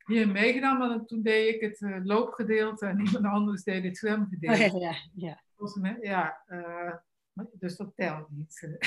[0.06, 4.76] hier meegedaan, maar toen deed ik het uh, loopgedeelte en iemand anders deed het zwemgedeelte.
[4.76, 5.42] Oh, ja, ja,
[5.82, 5.98] ja.
[6.02, 6.94] ja uh,
[7.54, 8.78] dus dat telt niet.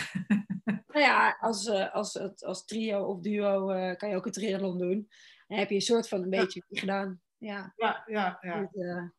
[0.66, 5.08] nou ja, als, als, als trio of duo kan je ook een triathlon doen.
[5.46, 7.20] Dan heb je een soort van een beetje gedaan.
[7.38, 8.38] Ja, ja, ja.
[8.40, 9.12] Ja,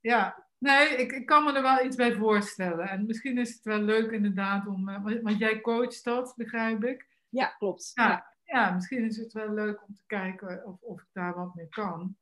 [0.00, 0.46] ja.
[0.58, 2.88] nee, ik, ik kan me er wel iets bij voorstellen.
[2.88, 7.06] En misschien is het wel leuk inderdaad om, want jij coacht dat, begrijp ik.
[7.28, 7.90] Ja, klopt.
[7.94, 11.54] ja ja, misschien is het wel leuk om te kijken of, of ik daar wat
[11.54, 12.16] mee kan.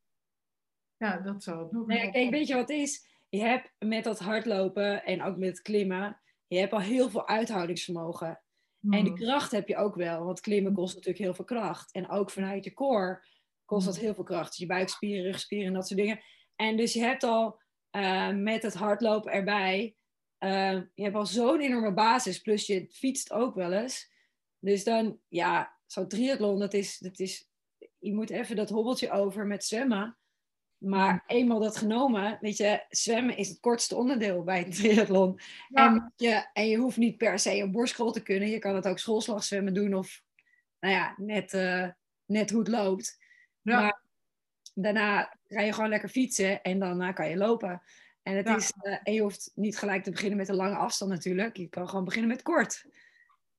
[0.96, 3.06] Ja, dat zou het nog nee, Kijk, weet je wat het is?
[3.28, 7.28] Je hebt met dat hardlopen en ook met het klimmen, je hebt al heel veel
[7.28, 8.40] uithoudingsvermogen.
[8.90, 9.14] En de hmm.
[9.14, 11.92] kracht heb je ook wel, want klimmen kost natuurlijk heel veel kracht.
[11.92, 13.24] En ook vanuit je core
[13.72, 14.48] kost dat heel veel kracht.
[14.48, 16.20] Dus je buikspieren, rugspieren en dat soort dingen.
[16.56, 17.60] En dus je hebt al
[17.96, 19.96] uh, met het hardlopen erbij,
[20.38, 22.40] uh, je hebt al zo'n enorme basis.
[22.40, 24.12] Plus je fietst ook wel eens.
[24.58, 27.48] Dus dan, ja, zo'n triathlon, dat is, dat is,
[27.98, 30.16] je moet even dat hobbeltje over met zwemmen.
[30.78, 35.40] Maar eenmaal dat genomen, weet je, zwemmen is het kortste onderdeel bij een triathlon.
[35.70, 38.48] En, je, en je hoeft niet per se een borstschool te kunnen.
[38.48, 40.22] Je kan het ook schoolslagzwemmen doen of,
[40.80, 41.88] nou ja, net, uh,
[42.26, 43.20] net hoe het loopt.
[43.62, 43.80] Ja.
[43.80, 44.00] Maar
[44.74, 47.82] daarna ga je gewoon lekker fietsen en daarna kan je lopen.
[48.22, 51.10] En, het is, uh, en je hoeft niet gelijk te beginnen met een lange afstand
[51.10, 51.56] natuurlijk.
[51.56, 52.86] Je kan gewoon beginnen met kort.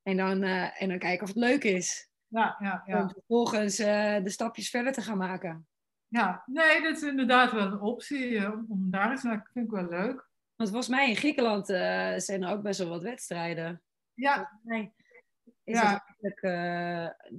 [0.03, 2.09] En dan, uh, en dan kijken of het leuk is.
[2.27, 3.01] Ja, ja, ja.
[3.01, 5.67] Om vervolgens uh, de stapjes verder te gaan maken.
[6.07, 9.49] Ja, nee, dat is inderdaad wel een optie om daar eens naar.
[9.53, 10.29] vind ik wel leuk.
[10.55, 11.65] Want volgens mij in Griekenland
[12.17, 13.81] zijn er ook best wel wat wedstrijden.
[14.13, 14.59] Ja.
[14.63, 14.93] Mij
[15.63, 16.05] is ja.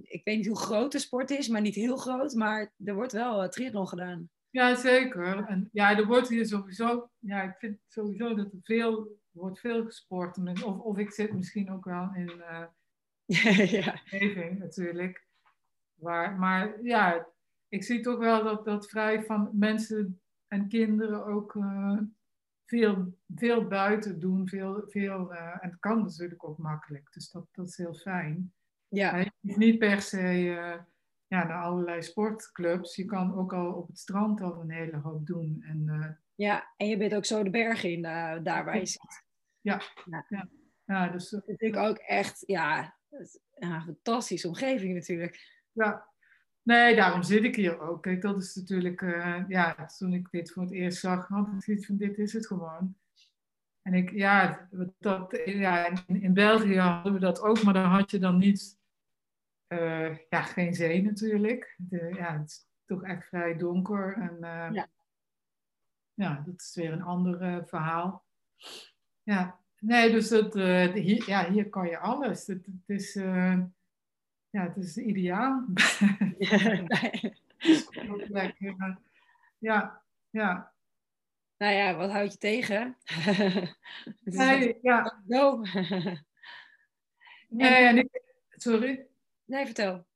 [0.02, 2.34] ik weet niet hoe groot de sport is, maar niet heel groot.
[2.34, 4.28] Maar er wordt wel triathlon gedaan.
[4.50, 5.44] Ja, zeker.
[5.46, 9.84] En ja, er wordt hier sowieso, ja, ik vind sowieso dat er veel, wordt veel
[9.84, 10.38] gesport.
[10.64, 12.42] Of, of ik zit misschien ook wel in
[13.80, 14.00] ja.
[14.58, 15.26] natuurlijk.
[15.94, 17.26] Maar, maar ja,
[17.68, 21.98] ik zie toch wel dat, dat vrij van mensen en kinderen ook uh,
[22.78, 24.48] veel, veel buiten doen.
[24.48, 27.12] Veel, veel, uh, en het kan natuurlijk ook makkelijk.
[27.12, 28.52] Dus dat, dat is heel fijn.
[28.88, 29.16] Ja.
[29.16, 30.76] Je hoeft niet per se uh,
[31.26, 32.96] ja, naar allerlei sportclubs.
[32.96, 35.62] Je kan ook al op het strand al een hele hoop doen.
[35.62, 39.24] En, ja, en je bent ook zo de bergen in daar waar je zit.
[39.60, 40.26] Ja, ja.
[40.28, 40.48] ja.
[40.84, 42.96] ja dus, dat vind ik ook echt, ja,
[43.54, 45.62] een fantastische omgeving natuurlijk.
[45.72, 46.13] Ja,
[46.64, 48.02] Nee, daarom zit ik hier ook.
[48.02, 51.62] Kijk, dat is natuurlijk, uh, ja, toen ik dit voor het eerst zag, had ik
[51.62, 52.96] zoiets van, dit is het gewoon.
[53.82, 58.10] En ik, ja, dat, ja in, in België hadden we dat ook, maar dan had
[58.10, 58.78] je dan niet,
[59.68, 61.74] uh, ja, geen zee natuurlijk.
[61.78, 64.16] De, ja, het is toch echt vrij donker.
[64.16, 64.88] En uh, ja.
[66.14, 68.24] ja, dat is weer een ander verhaal.
[69.22, 72.46] Ja, nee, dus dat, hier, ja, hier kan je alles.
[72.46, 73.14] Het, het is
[74.54, 75.64] ja, het is ideaal.
[79.58, 80.72] ja, ja.
[81.56, 82.96] Nou ja, wat houd je tegen?
[84.24, 85.22] nee, ja.
[85.26, 85.62] No.
[87.48, 88.10] nee,
[88.48, 89.06] sorry.
[89.44, 90.06] Nee, vertel.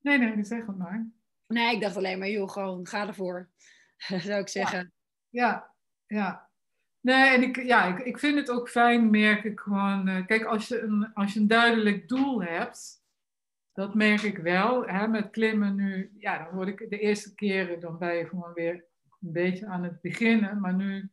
[0.00, 1.10] Nee, nee, zeg het maar.
[1.46, 3.48] Nee, ik dacht alleen maar, joh, gewoon ga ervoor.
[3.96, 4.92] Zou ik zeggen.
[5.28, 5.74] Ja,
[6.06, 6.48] ja.
[7.00, 10.08] Nee, en ik, ja, ik, ik vind het ook fijn, merk ik gewoon.
[10.08, 13.04] Uh, kijk, als je, een, als je een duidelijk doel hebt,
[13.76, 14.86] dat merk ik wel.
[14.86, 18.52] Hè, met klimmen nu, ja, dan word ik de eerste keren, dan ben je gewoon
[18.52, 18.74] weer
[19.20, 20.60] een beetje aan het beginnen.
[20.60, 21.10] Maar nu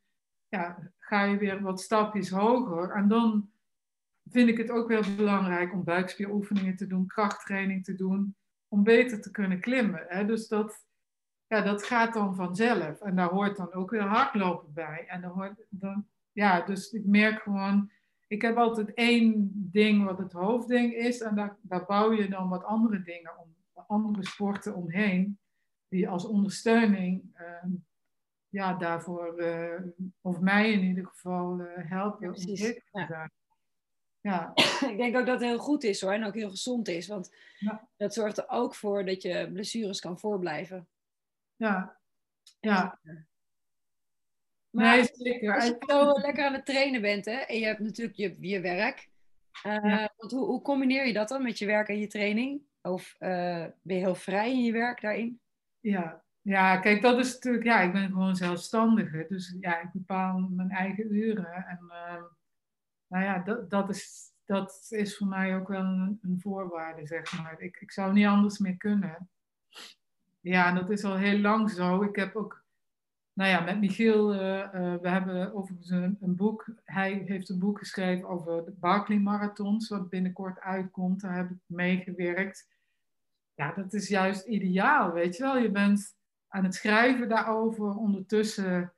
[0.48, 2.90] ja, ga je weer wat stapjes hoger.
[2.92, 3.50] En dan
[4.30, 8.36] vind ik het ook wel belangrijk om buikspieroefeningen te doen, krachttraining te doen,
[8.68, 10.06] om beter te kunnen klimmen.
[10.08, 10.26] Hè.
[10.26, 10.86] Dus dat,
[11.48, 13.02] ja, dat gaat dan vanzelf.
[13.02, 15.06] En daar hoort dan ook weer hardlopen bij.
[15.08, 17.92] En dan hoort, dan, ja, dus ik merk gewoon
[18.34, 22.50] ik heb altijd één ding wat het hoofdding is en daar, daar bouw je dan
[22.50, 23.56] wat andere dingen om,
[23.88, 25.40] andere sporten omheen,
[25.88, 27.72] die als ondersteuning uh,
[28.50, 29.82] ja, daarvoor, uh,
[30.22, 32.28] of mij in ieder geval, uh, helpen.
[32.28, 32.82] Ja, precies.
[32.92, 33.32] Ja.
[34.22, 34.52] ja.
[34.92, 37.36] Ik denk ook dat het heel goed is hoor, en ook heel gezond is, want
[37.60, 37.88] ja.
[37.98, 40.88] dat zorgt er ook voor dat je blessures kan voorblijven.
[41.56, 42.00] Ja,
[42.60, 43.00] ja.
[44.74, 45.56] Maar nee, zeker.
[45.56, 48.62] als je zo lekker aan het trainen bent hè, en je hebt natuurlijk je, je
[48.62, 49.10] werk.
[49.66, 52.62] Uh, want hoe, hoe, combineer je dat dan met je werk en je training?
[52.82, 55.40] Of uh, ben je heel vrij in je werk daarin?
[55.80, 56.24] Ja.
[56.42, 59.26] ja, kijk, dat is natuurlijk, ja, ik ben gewoon zelfstandige.
[59.30, 61.54] Dus ja, ik bepaal mijn eigen uren.
[61.54, 62.24] En uh,
[63.08, 67.42] nou ja, dat, dat, is, dat is voor mij ook wel een, een voorwaarde, zeg
[67.42, 67.62] maar.
[67.62, 69.30] Ik, ik zou niet anders meer kunnen.
[70.42, 72.04] Ja, en dat is al heel lang zo.
[72.04, 72.63] Ik heb ook
[73.34, 76.66] nou ja, met Michiel, uh, uh, we hebben overigens een, een, boek.
[76.84, 81.22] Hij heeft een boek geschreven over de Barclay Marathons, wat binnenkort uitkomt.
[81.22, 82.68] Daar heb ik meegewerkt.
[83.54, 85.58] Ja, dat is juist ideaal, weet je wel.
[85.58, 86.16] Je bent
[86.48, 87.96] aan het schrijven daarover.
[87.96, 88.94] Ondertussen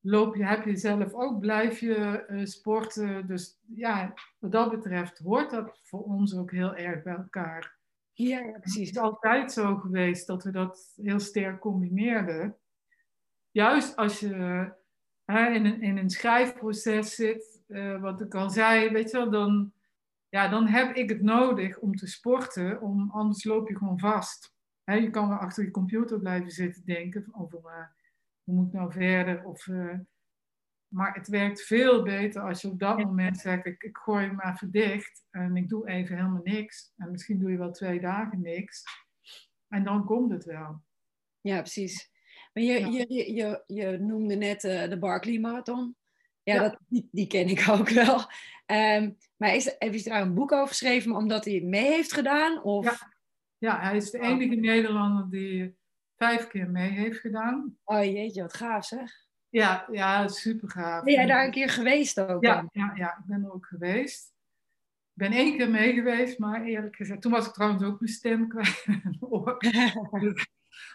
[0.00, 3.26] loop je, heb je zelf ook, blijf je uh, sporten.
[3.26, 7.76] Dus ja, wat dat betreft hoort dat voor ons ook heel erg bij elkaar.
[8.12, 8.88] Ja, ja precies.
[8.88, 12.56] Het is altijd zo geweest dat we dat heel sterk combineerden
[13.52, 14.34] juist als je
[15.24, 19.30] hè, in, een, in een schrijfproces zit, uh, wat ik al zei, weet je wel,
[19.30, 19.72] dan,
[20.28, 24.54] ja, dan heb ik het nodig om te sporten, om, anders loop je gewoon vast.
[24.84, 27.86] Hè, je kan wel achter je computer blijven zitten denken over uh,
[28.44, 29.44] hoe moet ik nou verder.
[29.44, 29.98] Of, uh,
[30.88, 34.40] maar het werkt veel beter als je op dat moment zegt, ik, ik gooi hem
[34.40, 36.92] even dicht en ik doe even helemaal niks.
[36.96, 38.84] En misschien doe je wel twee dagen niks.
[39.68, 40.82] En dan komt het wel.
[41.40, 42.11] Ja, precies.
[42.52, 45.96] Maar je, je, je, je, noemde net uh, de Barclay Marathon.
[46.42, 48.14] Ja, Dat, die, die, ken ik ook wel.
[48.66, 52.62] Um, maar is, heb je daar een boek over geschreven omdat hij mee heeft gedaan?
[52.62, 52.84] Of?
[52.84, 53.12] Ja.
[53.58, 54.26] ja, hij is de oh.
[54.26, 55.76] enige Nederlander die
[56.16, 57.76] vijf keer mee heeft gedaan.
[57.84, 59.10] Oh jeetje, wat gaaf zeg.
[59.48, 61.04] Ja, ja super gaaf.
[61.04, 62.44] Ben jij daar een keer geweest ook?
[62.44, 64.32] Ja, ja, ja, ik ben er ook geweest.
[65.14, 68.12] Ik ben één keer mee geweest, maar eerlijk gezegd, toen was ik trouwens ook mijn
[68.12, 68.86] stem kwijt.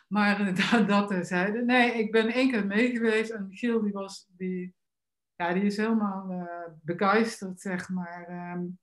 [0.07, 1.61] Maar dat, dat terzijde.
[1.61, 4.75] Nee, ik ben één keer mee geweest en Giel die was, die,
[5.35, 8.51] ja, die is helemaal uh, begeisterd, zeg maar.
[8.55, 8.79] Um,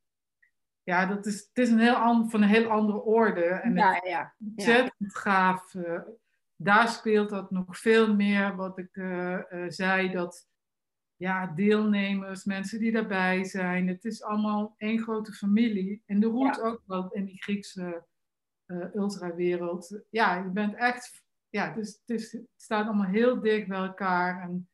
[0.83, 3.45] ja, dat is, het is een heel ander, van een heel andere orde.
[3.45, 4.35] En ja, ja.
[4.39, 5.75] ontzettend gaaf.
[5.75, 6.01] Uh,
[6.57, 8.89] daar speelt dat nog veel meer, wat ik
[9.69, 10.49] zei, dat
[11.17, 13.89] ja, deelnemers, mensen die daarbij zijn.
[13.89, 16.03] Het is allemaal één grote familie.
[16.07, 18.05] En de route ook wel in die Griekse
[18.95, 20.03] ultrawereld.
[20.11, 24.43] Ja, je bent echt, ja, dus, dus het staat allemaal heel dicht bij elkaar.
[24.43, 24.69] En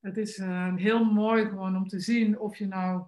[0.00, 3.06] het is uh, heel mooi gewoon om te zien of je nou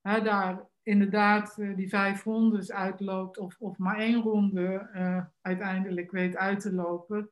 [0.00, 4.88] hè, daar inderdaad die vijf rondes uitloopt of, of maar één ronde
[5.40, 7.30] uiteindelijk weet uit te lopen.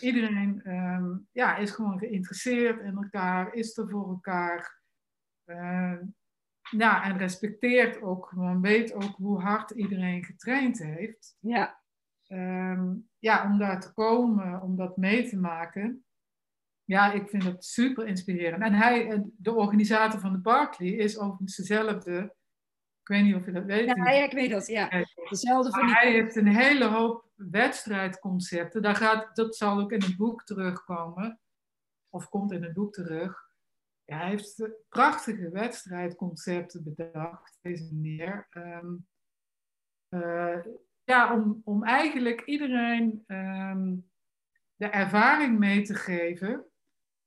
[0.00, 4.80] Iedereen ehm, ja, is gewoon geïnteresseerd in elkaar, is er voor elkaar.
[6.70, 11.36] Ja, en respecteert ook gewoon, weet ook hoe hard iedereen getraind heeft.
[11.40, 11.80] Ja.
[12.26, 16.04] Ehm, ja, om daar te komen, om dat mee te maken.
[16.84, 18.62] Ja, ik vind dat super inspirerend.
[18.62, 22.36] En hij, eh, de organisator van de Barclay, is overigens dezelfde.
[23.00, 23.86] Ik weet niet of je dat weet.
[23.86, 25.06] Ja, ja ik weet dat, ja.
[25.28, 25.94] Dezelfde van die...
[25.94, 28.82] Hij heeft een hele hoop wedstrijdconcepten.
[28.82, 31.40] Daar gaat, dat zal ook in het boek terugkomen.
[32.08, 33.47] Of komt in het boek terug.
[34.08, 38.46] Ja, hij heeft prachtige wedstrijdconcepten bedacht, deze meneer.
[38.50, 38.94] Ehm,
[40.08, 40.64] eh,
[41.04, 43.96] ja, om, om eigenlijk iedereen ehm,
[44.76, 46.64] de ervaring mee te geven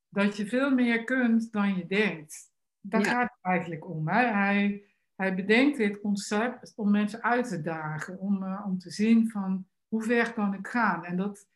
[0.10, 2.52] dat je veel meer kunt dan je denkt.
[2.80, 4.08] Daar gaat het eigenlijk om.
[4.08, 4.26] Hè?
[4.26, 9.30] Hij, hij bedenkt dit concept om mensen uit te dagen, om, uh, om te zien
[9.30, 11.06] van hoe ver kan ik gaan.
[11.06, 11.48] En, dat,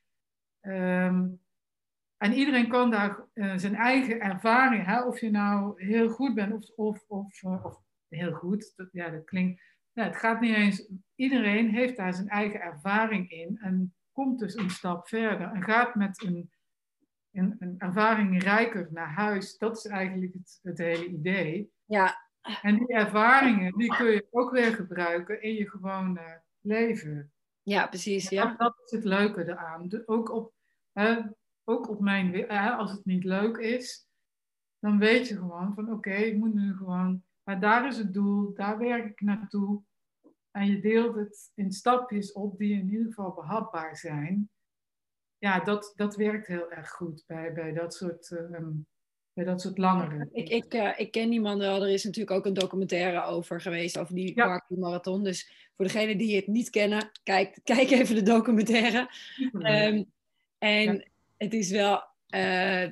[0.59, 1.27] ehm,
[2.17, 5.03] en iedereen kan daar uh, zijn eigen ervaring, hè?
[5.03, 9.09] of je nou heel goed bent of, of, of, uh, of heel goed, dat, ja,
[9.09, 9.61] dat klinkt.
[9.93, 10.89] Nou, het gaat niet eens.
[11.15, 15.95] Iedereen heeft daar zijn eigen ervaring in en komt dus een stap verder en gaat
[15.95, 16.49] met een
[17.35, 19.57] een, een ervaring rijker naar huis.
[19.57, 21.71] Dat is eigenlijk het, het hele idee.
[21.85, 22.23] Ja.
[22.61, 27.31] En die ervaringen, die kun je ook weer gebruiken in je gewone leven.
[27.61, 28.29] Ja, precies.
[28.29, 28.45] Ja.
[28.45, 30.03] Dat, dat, is het leuke eraan.
[30.05, 30.53] ook op,
[30.91, 31.21] hè,
[31.65, 34.07] ook op mijn, hè, als het niet leuk is,
[34.79, 38.53] dan weet je gewoon van oké, ik moet nu gewoon, maar daar is het doel,
[38.53, 39.81] daar werk ik naartoe.
[40.51, 44.49] En je deelt het in stapjes op die in ieder geval behapbaar zijn
[45.45, 48.67] ja, dat, dat werkt heel erg goed bij, bij, dat, soort, uh,
[49.33, 50.29] bij dat soort langere.
[50.31, 51.83] Ik, ik, uh, ik ken die man wel.
[51.83, 54.65] Er is natuurlijk ook een documentaire over geweest, over die ja.
[54.67, 55.23] Marathon.
[55.23, 59.09] Dus voor degenen die het niet kennen, kijk, kijk even de documentaire.
[59.53, 60.11] Um,
[60.57, 61.03] en ja.
[61.37, 62.91] Het is wel, uh,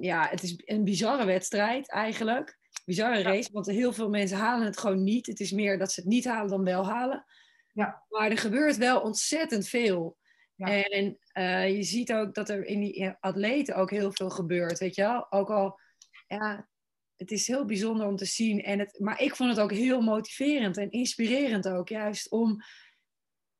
[0.00, 2.58] ja, het is een bizarre wedstrijd eigenlijk.
[2.84, 5.26] Bizarre race, want heel veel mensen halen het gewoon niet.
[5.26, 7.24] Het is meer dat ze het niet halen dan wel halen.
[7.72, 8.04] Ja.
[8.08, 10.16] Maar er gebeurt wel ontzettend veel.
[10.56, 14.94] En uh, je ziet ook dat er in die atleten ook heel veel gebeurt, weet
[14.94, 15.32] je wel.
[15.32, 15.80] Ook al,
[16.26, 16.68] ja,
[17.16, 18.62] het is heel bijzonder om te zien.
[18.62, 22.62] En het, maar ik vond het ook heel motiverend en inspirerend ook, juist om...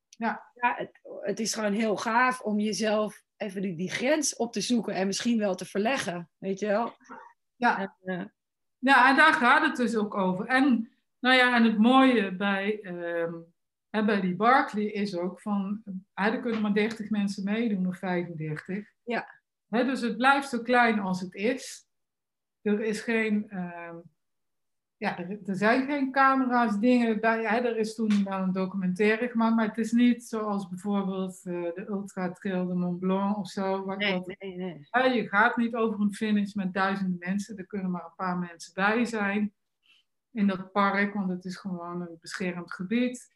[0.09, 4.53] Ja, ja het, het is gewoon heel gaaf om jezelf even die, die grens op
[4.53, 6.97] te zoeken en misschien wel te verleggen, weet je wel.
[7.57, 7.79] Ja.
[7.79, 8.25] En, uh,
[8.79, 10.47] ja, en daar gaat het dus ook over.
[10.47, 12.81] En, nou ja, en het mooie bij...
[13.93, 15.83] En bij die Barclay is ook van,
[16.15, 18.87] er kunnen maar 30 mensen meedoen of 35.
[19.03, 19.41] Ja.
[19.69, 21.87] He, dus het blijft zo klein als het is.
[22.63, 23.97] Er is geen, uh,
[25.03, 27.45] ja, er, er, zijn geen camera's, dingen bij.
[27.45, 31.75] He, er is toen wel een documentaire gemaakt, maar het is niet zoals bijvoorbeeld uh,
[31.75, 33.85] de Ultra Trail de Mont Blanc of zo.
[33.85, 35.15] Waar nee, dat, nee, nee.
[35.15, 38.75] Je gaat niet over een finish met duizenden mensen, er kunnen maar een paar mensen
[38.75, 39.53] bij zijn
[40.31, 43.35] in dat park, want het is gewoon een beschermd gebied.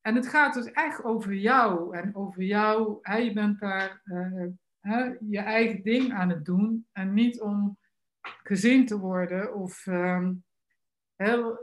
[0.00, 2.98] En het gaat dus echt over jou en over jou.
[3.02, 4.46] Hè, je bent daar uh,
[4.80, 7.78] hè, je eigen ding aan het doen en niet om
[8.42, 10.44] gezien te worden of um,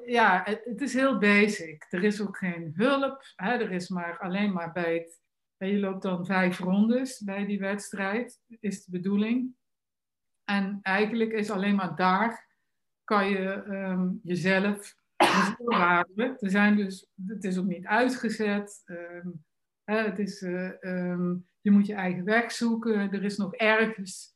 [0.06, 1.86] ja, het, is heel basic.
[1.90, 3.24] Er is ook geen hulp.
[3.36, 5.20] Hè, er is maar alleen maar bij het.
[5.70, 9.56] Je loopt dan vijf rondes bij die wedstrijd, is de bedoeling.
[10.44, 12.48] En eigenlijk is alleen maar daar
[13.04, 14.98] kan je um, jezelf
[16.16, 18.82] er zijn dus, het is ook niet uitgezet.
[18.86, 19.44] Um,
[19.84, 23.12] hè, het is, uh, um, je moet je eigen weg zoeken.
[23.12, 24.36] Er is nog ergens,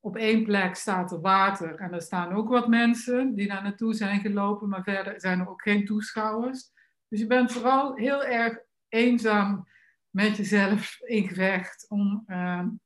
[0.00, 1.74] op één plek staat er water.
[1.74, 4.68] En er staan ook wat mensen die daar naartoe zijn gelopen.
[4.68, 6.70] Maar verder zijn er ook geen toeschouwers.
[7.08, 9.68] Dus je bent vooral heel erg eenzaam
[10.10, 11.86] met jezelf in gevecht.
[11.88, 12.80] Om um,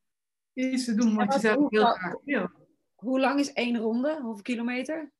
[0.52, 2.50] iets te doen wat je zelf heel graag wil.
[2.94, 4.18] Hoe lang is één ronde?
[4.22, 5.12] Hoeveel kilometer?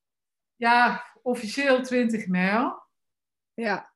[0.57, 2.82] Ja, officieel 20 mijl.
[3.55, 3.91] Ja.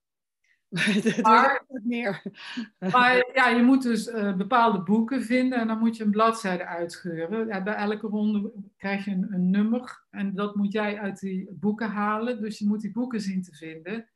[1.23, 2.23] Maar, meer.
[2.93, 6.67] maar ja, je moet dus uh, bepaalde boeken vinden en dan moet je een bladzijde
[6.67, 7.47] uitscheuren.
[7.47, 11.49] Ja, bij elke ronde krijg je een, een, nummer en dat moet jij uit die
[11.53, 12.41] boeken halen.
[12.41, 14.11] Dus je moet die boeken zien te vinden.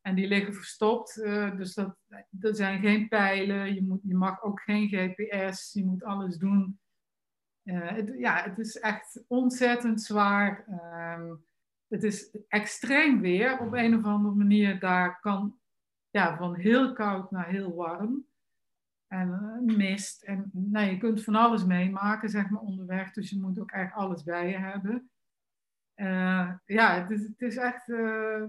[0.00, 1.96] En die liggen verstopt, uh, dus dat,
[2.40, 6.80] er zijn geen pijlen, je, moet, je mag ook geen GPS, je moet alles doen.
[7.64, 10.64] Uh, het, ja, het is echt ontzettend zwaar.
[11.18, 11.44] Um,
[11.90, 14.80] het is extreem weer op een of andere manier.
[14.80, 15.59] Daar kan
[16.10, 18.28] ja, van heel koud naar heel warm.
[19.10, 20.22] En uh, mist.
[20.22, 23.12] En nee, je kunt van alles meemaken, zeg maar, onderweg.
[23.12, 25.10] Dus je moet ook echt alles bij je hebben.
[25.96, 27.88] Uh, ja, het is, het is echt...
[27.88, 28.44] Uh,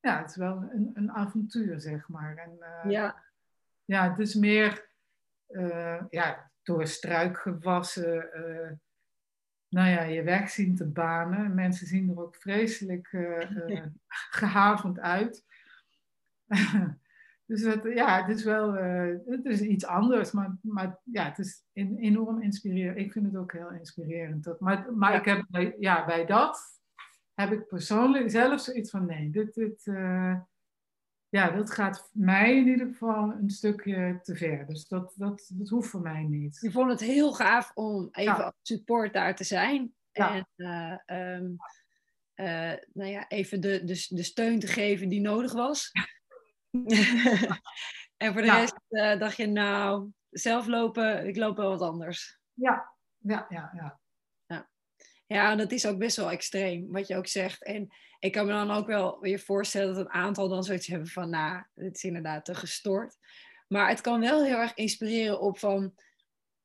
[0.00, 2.36] ja, het is wel een, een avontuur, zeg maar.
[2.36, 3.22] En, eh, ja.
[3.84, 4.86] Ja, het is meer
[6.10, 8.30] ja, door struikgewassen,
[9.68, 11.54] nou ja, je weg zien te banen.
[11.54, 13.08] Mensen zien er ook vreselijk
[14.40, 15.44] gehavend uit.
[17.46, 18.72] dus het, ja, het is wel
[19.26, 22.98] het is iets anders, maar, maar ja, het is enorm inspirerend.
[22.98, 24.44] Ik vind het ook heel inspirerend.
[24.44, 26.78] Dat, maar maar ik heb bij, ja, bij dat
[27.40, 30.36] heb ik persoonlijk zelf zoiets van nee, dit, dit, uh,
[31.28, 34.66] ja, dat gaat mij in ieder geval een stukje te ver.
[34.66, 36.58] Dus dat, dat, dat hoeft voor mij niet.
[36.60, 38.42] Je vond het heel gaaf om even ja.
[38.42, 39.94] als support daar te zijn.
[40.12, 41.56] En uh, um,
[42.34, 45.90] uh, nou ja, even de, de, de steun te geven die nodig was.
[48.22, 48.76] en voor de rest
[49.20, 52.38] dacht je, nou, zelf lopen, ik loop wel wat anders.
[52.54, 53.98] Ja, ja, ja, ja.
[55.28, 57.64] Ja, dat is ook best wel extreem, wat je ook zegt.
[57.64, 57.88] En
[58.18, 61.30] ik kan me dan ook wel weer voorstellen dat een aantal dan zoiets hebben van,
[61.30, 63.16] nou, het is inderdaad te gestoord.
[63.66, 65.94] Maar het kan wel heel erg inspireren op van,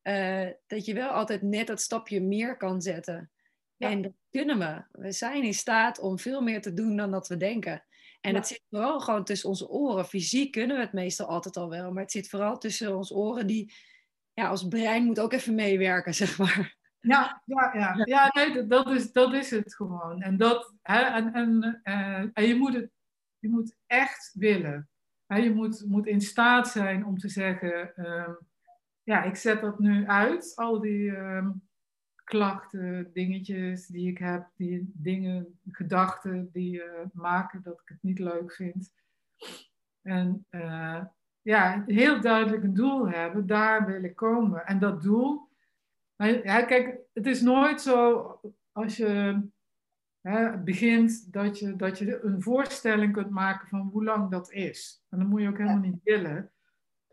[0.04, 3.32] uh, dat je wel altijd net dat stapje meer kan zetten.
[3.76, 3.90] Ja.
[3.90, 4.84] En dat kunnen we.
[4.92, 7.86] We zijn in staat om veel meer te doen dan dat we denken.
[8.24, 8.38] En ja.
[8.38, 10.06] het zit vooral gewoon tussen onze oren.
[10.06, 13.48] Fysiek kunnen we het meestal altijd al wel, maar het zit vooral tussen onze oren
[13.48, 13.74] die,
[14.34, 16.78] ja, ons brein moet ook even meewerken, zeg maar.
[17.00, 18.02] Ja, ja, ja.
[18.06, 20.22] ja nee, dat, is, dat is het gewoon.
[20.22, 22.90] En, dat, hè, en, en, uh, en je, moet het,
[23.40, 24.90] je moet echt willen.
[25.26, 28.38] Hè, je moet, moet in staat zijn om te zeggen, um,
[29.04, 31.68] ja, ik zet dat nu uit, al die um,
[32.24, 38.20] klachten, dingetjes die ik heb, die dingen, gedachten die uh, maken dat ik het niet
[38.20, 38.94] leuk vind.
[40.02, 41.04] En uh,
[41.42, 44.66] ja, heel duidelijk een doel hebben, daar wil ik komen.
[44.66, 45.50] En dat doel,
[46.16, 48.40] ja, kijk, het is nooit zo
[48.72, 49.42] als je
[50.22, 55.04] hè, begint dat je, dat je een voorstelling kunt maken van hoe lang dat is.
[55.10, 56.52] En dat moet je ook helemaal niet willen.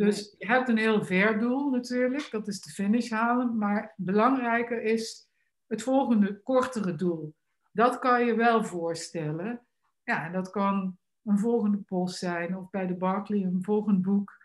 [0.01, 3.59] Dus je hebt een heel ver doel natuurlijk, dat is de finish halen.
[3.59, 5.29] Maar belangrijker is
[5.67, 7.35] het volgende, kortere doel.
[7.73, 9.61] Dat kan je wel voorstellen.
[10.05, 14.37] Ja, en dat kan een volgende post zijn of bij de Barclay een volgend boek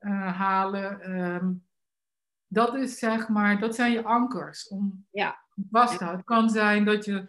[0.00, 1.20] uh, halen.
[1.20, 1.66] Um,
[2.46, 5.38] dat is zeg maar, dat zijn je ankers om ja.
[5.70, 6.24] vast te houden.
[6.26, 7.28] Het kan zijn dat je,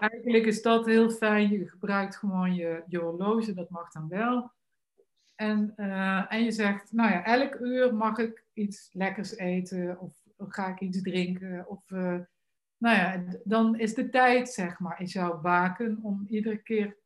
[0.00, 4.52] eigenlijk is dat heel fijn, je gebruikt gewoon je, je horloge, dat mag dan wel.
[5.40, 10.12] En, uh, en je zegt, nou ja, elk uur mag ik iets lekkers eten of,
[10.36, 11.68] ga ik iets drinken.
[11.68, 12.18] Of, uh,
[12.76, 16.96] nou ja, dan is de tijd, zeg maar, in jouw baken om iedere keer...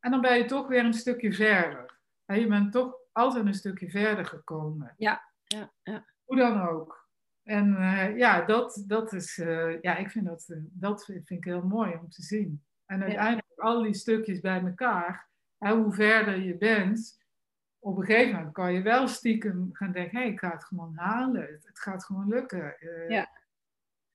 [0.00, 1.98] En dan ben je toch weer een stukje verder.
[2.24, 4.94] En je bent toch altijd een stukje verder gekomen.
[4.96, 6.06] Ja, ja, ja.
[6.24, 7.08] Hoe dan ook.
[7.42, 11.44] En uh, ja, dat, dat is, uh, ja, ik vind dat, uh, dat vind ik
[11.44, 12.64] heel mooi om te zien.
[12.86, 15.28] En uiteindelijk al die stukjes bij elkaar,
[15.58, 17.17] en hoe verder je bent,
[17.78, 20.64] op een gegeven moment kan je wel stiekem gaan denken, hé, hey, ik ga het
[20.64, 21.42] gewoon halen.
[21.42, 22.76] Het, het gaat gewoon lukken.
[23.08, 23.36] ja.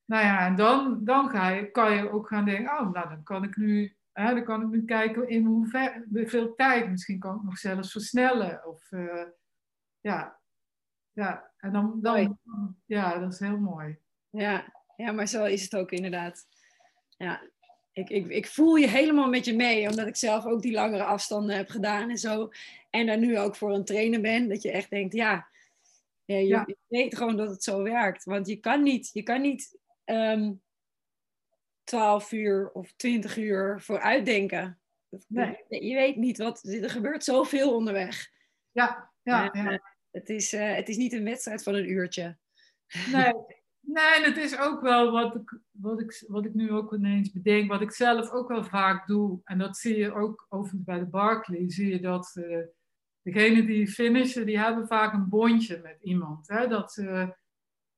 [0.05, 3.24] Nou ja, en dan, dan ga je, kan je ook gaan denken, oh, nou dan
[3.24, 7.43] kan ik nu, hè, dan kan ik nu kijken in hoeveel tijd, misschien kan ik
[7.43, 8.68] nog zelfs versnellen.
[8.68, 8.89] Of
[9.99, 10.39] ja,
[11.11, 12.39] ja, en dan, dan
[12.86, 13.97] ja, dat is heel mooi.
[14.30, 16.45] Ja, ja, maar zo is het ook inderdaad.
[17.18, 17.41] Ja,
[17.93, 21.03] ik, ik, ik voel je helemaal met je mee, omdat ik zelf ook die langere
[21.03, 22.49] afstanden heb gedaan en zo.
[22.89, 25.47] En daar nu ook voor een trainer ben, dat je echt denkt, ja,
[26.25, 26.67] ja, je, ja.
[26.87, 28.23] weet gewoon dat het zo werkt.
[28.23, 30.61] Want je kan niet, je kan niet um,
[31.83, 34.79] 12 uur of 20 uur vooruitdenken.
[35.27, 35.57] Nee.
[35.67, 38.29] Je weet niet wat, er gebeurt zoveel onderweg.
[38.71, 39.81] Ja, ja, ja.
[40.11, 42.37] Het is, uh, het is niet een wedstrijd van een uurtje.
[43.11, 43.33] Nee,
[43.86, 47.31] nee en het is ook wel wat ik, wat, ik, wat ik nu ook ineens
[47.31, 49.41] bedenk, wat ik zelf ook wel vaak doe.
[49.43, 52.65] En dat zie je ook overigens bij de Barclay, zie je dat uh,
[53.21, 56.47] degenen die finishen, die hebben vaak een bondje met iemand.
[56.47, 56.67] Hè?
[56.67, 57.36] Dat, ze,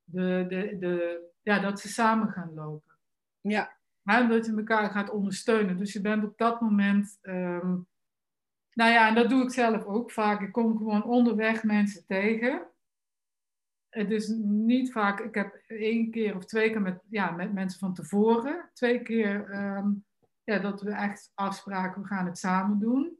[0.04, 2.94] de, de, de, ja, dat ze samen gaan lopen.
[3.42, 3.78] Ja.
[4.04, 5.78] En dat je elkaar gaat ondersteunen.
[5.78, 7.20] Dus je bent op dat moment...
[7.22, 7.88] Um,
[8.74, 10.42] nou ja, en dat doe ik zelf ook vaak.
[10.42, 12.68] Ik kom gewoon onderweg mensen tegen.
[13.96, 17.80] Het is niet vaak, ik heb één keer of twee keer met, ja, met mensen
[17.80, 18.70] van tevoren.
[18.74, 20.06] Twee keer um,
[20.44, 23.18] ja, dat we echt afspraken, we gaan het samen doen.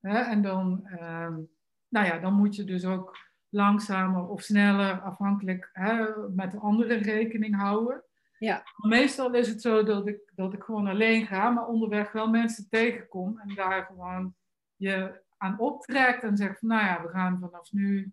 [0.00, 0.18] Hè?
[0.18, 1.48] En dan, um,
[1.88, 3.16] nou ja, dan moet je dus ook
[3.48, 8.04] langzamer of sneller, afhankelijk hè, met de anderen rekening houden.
[8.38, 8.62] Ja.
[8.76, 12.68] Meestal is het zo dat ik, dat ik gewoon alleen ga, maar onderweg wel mensen
[12.68, 14.34] tegenkom en daar gewoon
[14.76, 18.12] je aan optrekt en zegt van, nou ja, we gaan vanaf nu,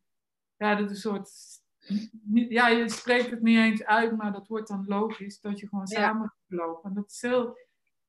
[0.55, 1.31] ja, dat is een soort,
[2.57, 5.87] ja, je spreekt het niet eens uit, maar dat wordt dan logisch dat je gewoon
[5.87, 6.89] samen gaat lopen.
[6.89, 7.57] En dat is heel,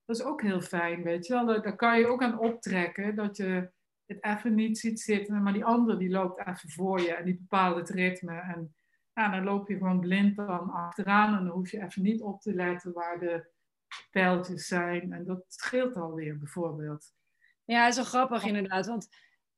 [0.05, 1.47] Dat is ook heel fijn, weet je wel.
[1.47, 3.71] Daar kan je ook aan optrekken, dat je
[4.07, 7.37] het even niet ziet zitten, maar die andere die loopt even voor je en die
[7.37, 8.41] bepaalt het ritme.
[8.41, 8.75] En
[9.15, 12.41] ja, dan loop je gewoon blind dan achteraan en dan hoef je even niet op
[12.41, 13.47] te letten waar de
[14.11, 15.13] pijltjes zijn.
[15.13, 17.15] En dat scheelt alweer bijvoorbeeld.
[17.65, 19.09] Ja, is wel grappig inderdaad, want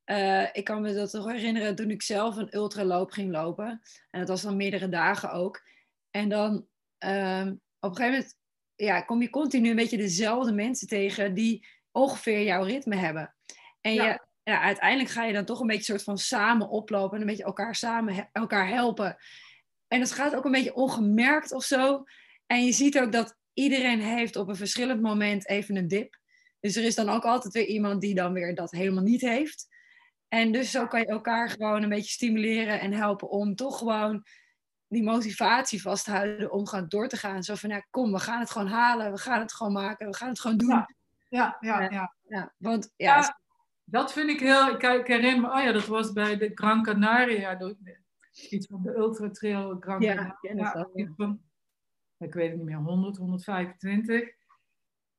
[0.06, 3.82] uh, ik kan me dat toch herinneren toen ik zelf een ultraloop ging lopen.
[4.10, 5.62] En dat was dan meerdere dagen ook.
[6.10, 6.66] En dan
[6.98, 8.36] um, op een gegeven moment
[8.74, 13.34] ja, kom je continu een beetje dezelfde mensen tegen die ongeveer jouw ritme hebben.
[13.80, 14.06] En ja.
[14.08, 17.28] Je, ja, uiteindelijk ga je dan toch een beetje soort van samen oplopen en een
[17.28, 19.16] beetje elkaar samen elkaar helpen.
[19.88, 22.04] En dat gaat ook een beetje ongemerkt of zo.
[22.46, 26.20] En je ziet ook dat iedereen heeft op een verschillend moment even een dip.
[26.60, 29.68] Dus er is dan ook altijd weer iemand die dan weer dat helemaal niet heeft.
[30.32, 34.24] En dus zo kan je elkaar gewoon een beetje stimuleren en helpen om toch gewoon
[34.88, 37.42] die motivatie vast te houden om gewoon door te gaan.
[37.42, 40.16] Zo van, ja, kom, we gaan het gewoon halen, we gaan het gewoon maken, we
[40.16, 40.68] gaan het gewoon doen.
[40.68, 40.88] Ja,
[41.28, 41.80] ja, ja.
[41.80, 42.14] ja.
[42.28, 43.40] ja want, ja,
[43.84, 44.68] dat vind ik heel...
[44.68, 47.74] Ik, herinner me, oh ja, dat was bij de Gran Canaria,
[48.50, 50.38] iets van de Ultra Trail Gran Canaria.
[50.40, 51.40] Ja, van,
[52.18, 54.28] ik weet het niet meer, 100, 125.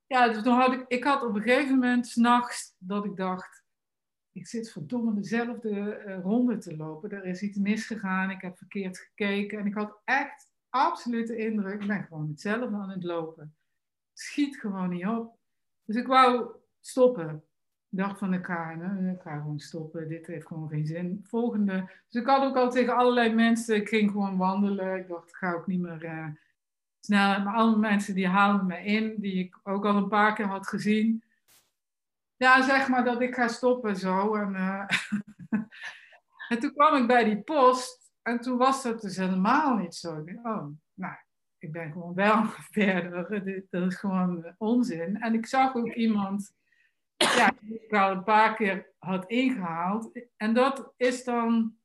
[0.08, 3.63] Ja, dus toen had ik, ik had op een gegeven moment s'nachts dat ik dacht,
[4.34, 7.12] ik zit verdomme dezelfde uh, ronde te lopen.
[7.12, 9.60] Er is iets misgegaan, ik heb verkeerd gekeken.
[9.60, 13.56] En ik had echt absoluut de indruk, ik ben gewoon hetzelfde aan het lopen.
[14.14, 15.38] Schiet gewoon niet op.
[15.86, 17.44] Dus ik wou stoppen.
[17.90, 18.72] Ik dacht van, ik ga,
[19.12, 21.20] ik ga gewoon stoppen, dit heeft gewoon geen zin.
[21.24, 21.92] Volgende.
[22.10, 24.98] Dus ik had ook al tegen allerlei mensen, ik ging gewoon wandelen.
[24.98, 26.28] Ik dacht, ik ga ook niet meer uh,
[27.00, 27.42] snel.
[27.42, 30.68] Maar alle mensen die haalden me in, die ik ook al een paar keer had
[30.68, 31.24] gezien.
[32.44, 34.36] Ja, zeg maar dat ik ga stoppen zo.
[34.36, 34.86] En, uh,
[36.50, 40.24] en toen kwam ik bij die post en toen was dat dus helemaal niet zo.
[40.44, 41.16] oh, nou,
[41.58, 43.68] ik ben gewoon wel verder.
[43.70, 45.22] Dat is gewoon onzin.
[45.22, 46.54] En ik zag ook iemand
[47.18, 50.20] ja, die ik al een paar keer had ingehaald.
[50.38, 51.76] En dat is dan,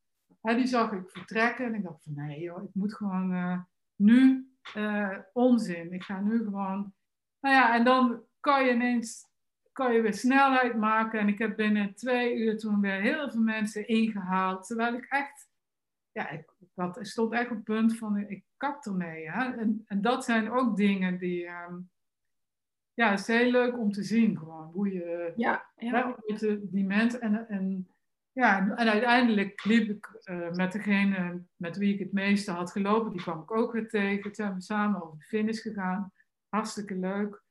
[0.41, 1.65] hè, die zag ik vertrekken.
[1.65, 3.61] En ik dacht van nee joh, ik moet gewoon uh,
[3.97, 5.93] nu uh, onzin.
[5.93, 6.95] Ik ga nu gewoon.
[7.41, 9.28] Nou ja, en dan kan je ineens
[9.79, 11.21] kan je weer snelheid maken.
[11.21, 14.67] En ik heb binnen twee uur toen weer heel veel mensen ingehaald.
[14.67, 15.49] Terwijl ik echt,
[16.13, 19.31] ja, ik, dat, stond echt op het punt van, ik kap ermee.
[19.31, 19.57] Hè?
[19.57, 21.91] En, en dat zijn ook dingen die, um,
[22.95, 24.71] ja, het is heel leuk om te zien gewoon.
[24.73, 26.17] Hoe je, ja, ja.
[26.61, 27.89] die mensen, en, en,
[28.33, 33.13] ja, en uiteindelijk liep ik uh, met degene met wie ik het meeste had gelopen,
[33.13, 34.23] die kwam ik ook weer tegen.
[34.23, 36.13] Toen zijn we samen over de finish gegaan.
[36.49, 37.43] Hartstikke leuk.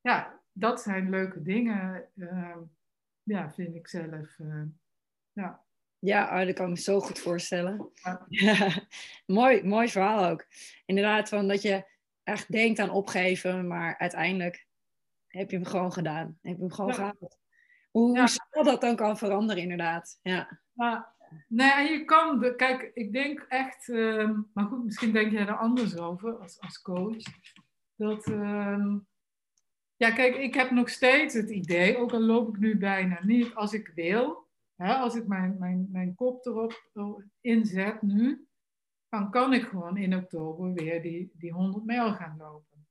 [0.00, 2.56] Ja, dat zijn leuke dingen, uh,
[3.22, 4.38] ja, vind ik zelf.
[4.38, 4.62] Uh,
[5.32, 5.62] ja.
[5.98, 7.90] Ja, oh, dat kan ik me zo goed voorstellen.
[8.28, 8.70] Ja.
[9.26, 10.46] mooi, mooi verhaal ook.
[10.86, 11.84] Inderdaad, van dat je
[12.22, 14.66] echt denkt aan opgeven, maar uiteindelijk
[15.26, 16.38] heb je hem gewoon gedaan.
[16.42, 16.96] Heb je hem gewoon ja.
[16.96, 17.38] gehaald.
[17.90, 18.26] Hoe, ja.
[18.26, 20.18] snel dat dan kan veranderen, inderdaad.
[20.22, 20.60] Ja.
[20.72, 21.12] ja.
[21.48, 25.96] Nee, je kan, kijk, ik denk echt, uh, maar goed, misschien denk jij er anders
[25.96, 27.22] over als, als coach.
[27.96, 28.94] Dat, uh,
[29.96, 33.54] ja, kijk, ik heb nog steeds het idee, ook al loop ik nu bijna niet,
[33.54, 36.84] als ik wil, hè, als ik mijn, mijn, mijn kop erop
[37.40, 38.46] inzet nu,
[39.08, 42.86] dan kan ik gewoon in oktober weer die, die 100 mijl gaan lopen.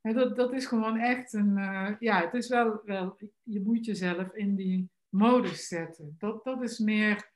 [0.00, 3.84] En dat, dat is gewoon echt een, uh, ja, het is wel, wel, je moet
[3.84, 6.14] jezelf in die modus zetten.
[6.18, 7.32] Dat, dat is meer,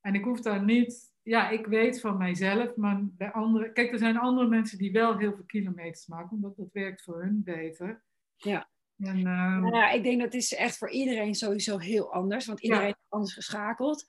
[0.00, 3.98] en ik hoef daar niet, ja, ik weet van mijzelf, maar bij anderen, kijk, er
[3.98, 8.02] zijn andere mensen die wel heel veel kilometers maken, omdat dat werkt voor hun beter.
[8.36, 8.70] Ja.
[8.98, 9.68] En, uh...
[9.72, 13.34] ja, ik denk dat is echt voor iedereen sowieso heel anders, want iedereen is anders
[13.34, 14.04] geschakeld.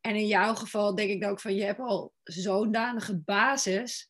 [0.00, 4.08] En in jouw geval denk ik ook van je hebt al zo'n danige basis.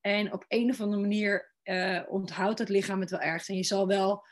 [0.00, 3.48] En op een of andere manier uh, onthoudt het lichaam het wel ergens.
[3.48, 4.24] En je zal wel,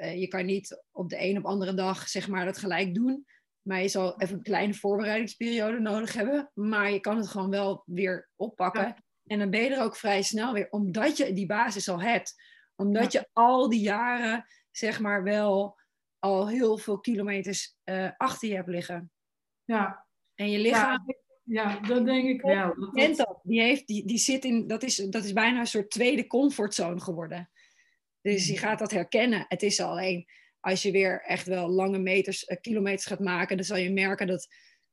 [0.00, 3.26] uh, je kan niet op de een op andere dag zeg maar dat gelijk doen.
[3.68, 6.50] Maar je zal even een kleine voorbereidingsperiode nodig hebben.
[6.54, 8.96] Maar je kan het gewoon wel weer oppakken.
[9.26, 12.34] En dan ben je er ook vrij snel weer, omdat je die basis al hebt
[12.78, 15.78] omdat je al die jaren, zeg maar, wel
[16.18, 19.10] al heel veel kilometers uh, achter je hebt liggen.
[19.64, 20.06] Ja.
[20.34, 21.04] En je lichaam.
[21.42, 22.74] Ja, ja dat denk ik wel.
[22.74, 23.16] Dat, dat...
[23.16, 23.40] dat.
[23.42, 27.00] Die, heeft, die, die zit in, dat is, dat is bijna een soort tweede comfortzone
[27.00, 27.50] geworden.
[28.20, 28.58] Dus je mm.
[28.58, 29.44] gaat dat herkennen.
[29.48, 30.26] Het is alleen,
[30.60, 34.26] als je weer echt wel lange meters, uh, kilometers gaat maken, dan zal je merken
[34.26, 34.46] dat,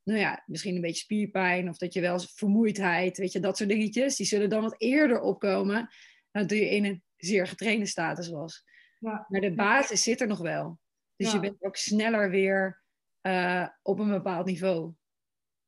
[0.03, 3.69] nou ja, misschien een beetje spierpijn of dat je wel vermoeidheid, weet je, dat soort
[3.69, 5.89] dingetjes, die zullen dan wat eerder opkomen.
[6.31, 8.63] Dan doe je in een zeer getrainde status was.
[8.99, 9.25] Ja.
[9.29, 10.79] Maar de basis zit er nog wel.
[11.15, 12.83] Dus je bent ook sneller weer
[13.21, 14.93] uh, op een bepaald niveau.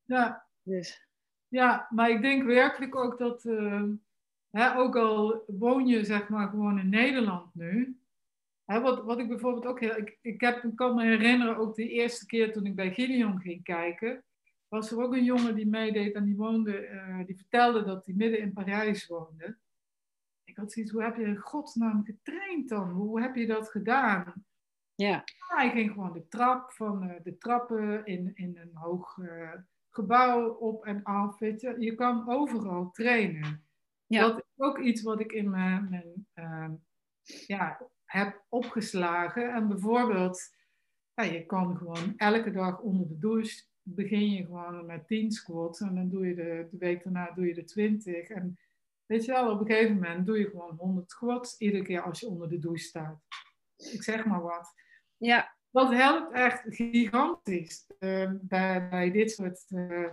[0.03, 0.45] Ja.
[0.63, 1.07] Dus.
[1.47, 3.83] Ja, maar ik denk werkelijk ook dat, uh,
[4.49, 7.99] hè, ook al woon je zeg maar gewoon in Nederland nu,
[8.67, 9.97] wat, wat ik bijvoorbeeld ook heel...
[9.97, 13.39] Ik, ik, heb, ik kan me herinneren, ook de eerste keer toen ik bij Gideon
[13.39, 14.23] ging kijken,
[14.67, 18.15] was er ook een jongen die meedeed en die woonde, eh, die vertelde dat hij
[18.15, 19.57] midden in Parijs woonde.
[20.43, 22.89] Ik had zoiets, hoe heb je in godsnaam getraind dan?
[22.89, 24.45] Hoe heb je dat gedaan?
[24.95, 25.23] Ja.
[25.37, 29.53] Hij ging gewoon de trap van uh, de trappen in, in een hoog uh,
[29.89, 31.39] gebouw op en af.
[31.39, 31.75] Weet je.
[31.79, 33.67] je kan overal trainen.
[34.05, 34.27] Ja.
[34.27, 35.89] Dat is ook iets wat ik in mijn,
[36.33, 36.85] mijn
[37.47, 39.53] ja, heb opgeslagen.
[39.53, 40.55] En bijvoorbeeld,
[41.13, 45.79] ja, je kan gewoon elke dag onder de douche begin je gewoon met 10 squats
[45.79, 48.29] en dan doe je de, de week daarna doe je de 20.
[48.29, 48.59] En
[49.05, 52.19] weet je wel, op een gegeven moment doe je gewoon 100 squats iedere keer als
[52.19, 53.19] je onder de douche staat.
[53.75, 54.73] Ik zeg maar wat.
[55.17, 55.55] Ja.
[55.71, 60.09] Dat helpt echt gigantisch uh, bij, bij dit soort uh,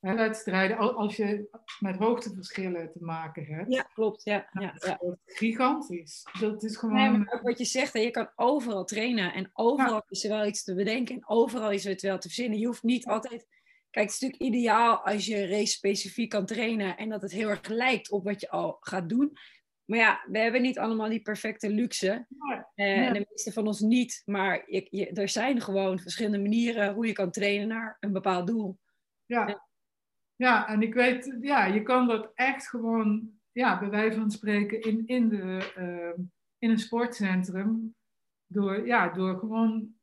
[0.00, 0.78] wedstrijden.
[0.78, 1.48] Als je
[1.78, 3.72] met hoogteverschillen te maken hebt.
[3.74, 4.24] Ja, klopt.
[4.24, 5.16] Ja, ja, ja.
[5.24, 6.26] Gigantisch.
[6.40, 6.94] Dat is gewoon...
[6.94, 9.32] Nee, maar ook wat je zegt, je kan overal trainen.
[9.34, 10.04] En overal ja.
[10.08, 11.14] is er wel iets te bedenken.
[11.14, 12.58] En overal is er het wel te verzinnen.
[12.58, 13.46] Je hoeft niet altijd...
[13.90, 16.96] Kijk, het is natuurlijk ideaal als je race specifiek kan trainen.
[16.96, 19.32] En dat het heel erg lijkt op wat je al gaat doen.
[19.84, 22.26] Maar ja, we hebben niet allemaal die perfecte luxe.
[22.28, 22.70] Ja.
[22.74, 22.84] Ja.
[22.84, 24.22] En de meeste van ons niet.
[24.24, 28.46] Maar je, je, er zijn gewoon verschillende manieren hoe je kan trainen naar een bepaald
[28.46, 28.78] doel.
[29.26, 29.68] Ja.
[30.40, 34.80] Ja, en ik weet, ja, je kan dat echt gewoon, ja, bij wijze van spreken,
[34.80, 36.24] in, in, de, uh,
[36.58, 37.94] in een sportcentrum.
[38.46, 39.94] Door, ja, door gewoon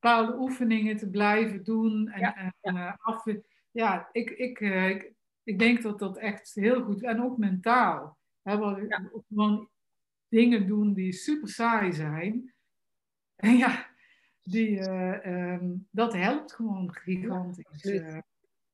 [0.00, 2.08] bepaalde oefeningen te blijven doen.
[2.08, 3.24] En, Ja, en uh, af,
[3.70, 5.12] ja ik, ik, uh, ik,
[5.42, 8.18] ik denk dat dat echt heel goed En ook mentaal.
[8.42, 9.10] Hè, wat, Ja.
[9.28, 9.68] Gewoon
[10.28, 12.54] dingen doen die super saai zijn.
[13.36, 13.86] En ja,
[14.42, 17.66] die, uh, um, dat helpt gewoon gigantisch.
[17.66, 18.30] absoluut.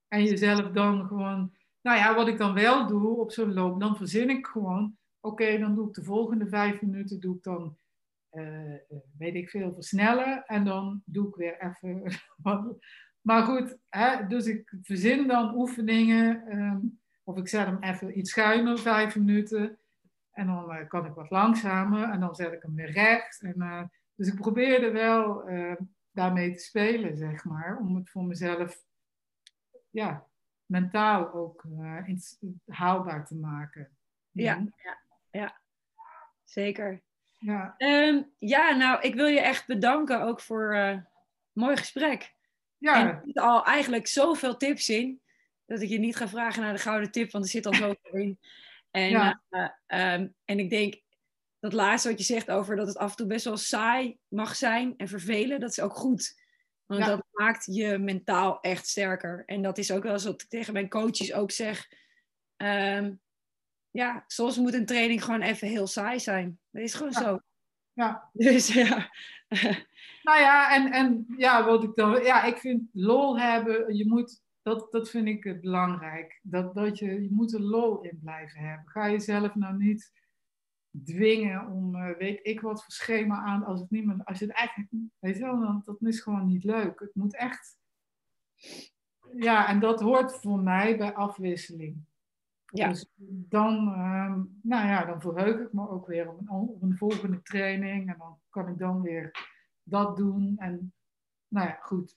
[0.08, 3.96] En jezelf dan gewoon, nou ja, wat ik dan wel doe op zo'n loop, dan
[3.96, 7.76] verzin ik gewoon, oké, dan doe ik de volgende vijf minuten, doe ik dan,
[8.32, 8.74] uh,
[9.18, 10.44] weet ik veel, versnellen.
[10.46, 12.02] En dan doe ik weer even.
[13.20, 18.30] Maar goed, hè, dus ik verzin dan oefeningen, um, of ik zet hem even iets
[18.30, 19.78] schuiner, vijf minuten.
[20.30, 23.42] En dan uh, kan ik wat langzamer en dan zet ik hem weer recht.
[23.42, 25.44] En, dus ik probeerde wel
[26.10, 28.87] daarmee te spelen, zeg maar, om het voor mezelf
[29.98, 30.26] ja,
[30.66, 33.96] mentaal ook uh, iets haalbaar te maken.
[34.30, 34.98] Ja, ja,
[35.30, 35.60] ja.
[36.44, 37.02] zeker.
[37.38, 37.74] Ja.
[37.78, 41.06] Um, ja, nou, ik wil je echt bedanken ook voor uh, een
[41.52, 42.34] mooi gesprek.
[42.76, 42.94] Ja.
[43.00, 45.20] En er zitten al eigenlijk zoveel tips in,
[45.66, 48.12] dat ik je niet ga vragen naar de gouden tip, want er zit al zoveel
[48.12, 48.38] in.
[48.90, 49.40] En, Ja.
[49.50, 51.00] uh, um, en ik denk
[51.60, 54.56] dat laatste wat je zegt over dat het af en toe best wel saai mag
[54.56, 56.37] zijn en vervelen, dat is ook goed.
[56.88, 57.06] Want Ja.
[57.06, 59.42] dat maakt je mentaal echt sterker.
[59.46, 61.88] En dat is ook wel eens wat ik tegen mijn coaches ook zeg.
[62.56, 63.20] Um,
[63.90, 66.58] ja, soms moet een training gewoon even heel saai zijn.
[66.70, 67.20] Dat is gewoon Ja.
[67.20, 67.40] zo.
[67.92, 68.30] ja.
[68.32, 69.10] Dus ja.
[70.22, 74.42] Nou ja, en, en ja, wat ik dan, ja, ik vind lol hebben, je moet,
[74.62, 76.40] dat, dat vind ik belangrijk.
[76.42, 78.88] Dat, dat je, je moet er lol in blijven hebben.
[78.90, 80.12] Ga jezelf nou niet
[81.04, 84.44] dwingen om, uh, weet ik wat voor schema aan, als het niet meer, als je
[84.44, 87.00] het eigenlijk, weet je wel, dan, dat is gewoon niet leuk.
[87.00, 87.78] Het moet echt,
[89.36, 92.06] ja, en dat hoort voor mij bij afwisseling.
[92.72, 92.88] Ja.
[92.88, 93.06] Dus
[93.48, 97.42] dan, um, nou ja, dan verheug ik me ook weer op een, op een volgende
[97.42, 98.10] training.
[98.10, 99.30] En dan kan ik dan weer
[99.82, 100.54] dat doen.
[100.58, 100.92] En
[101.48, 102.16] nou ja, goed.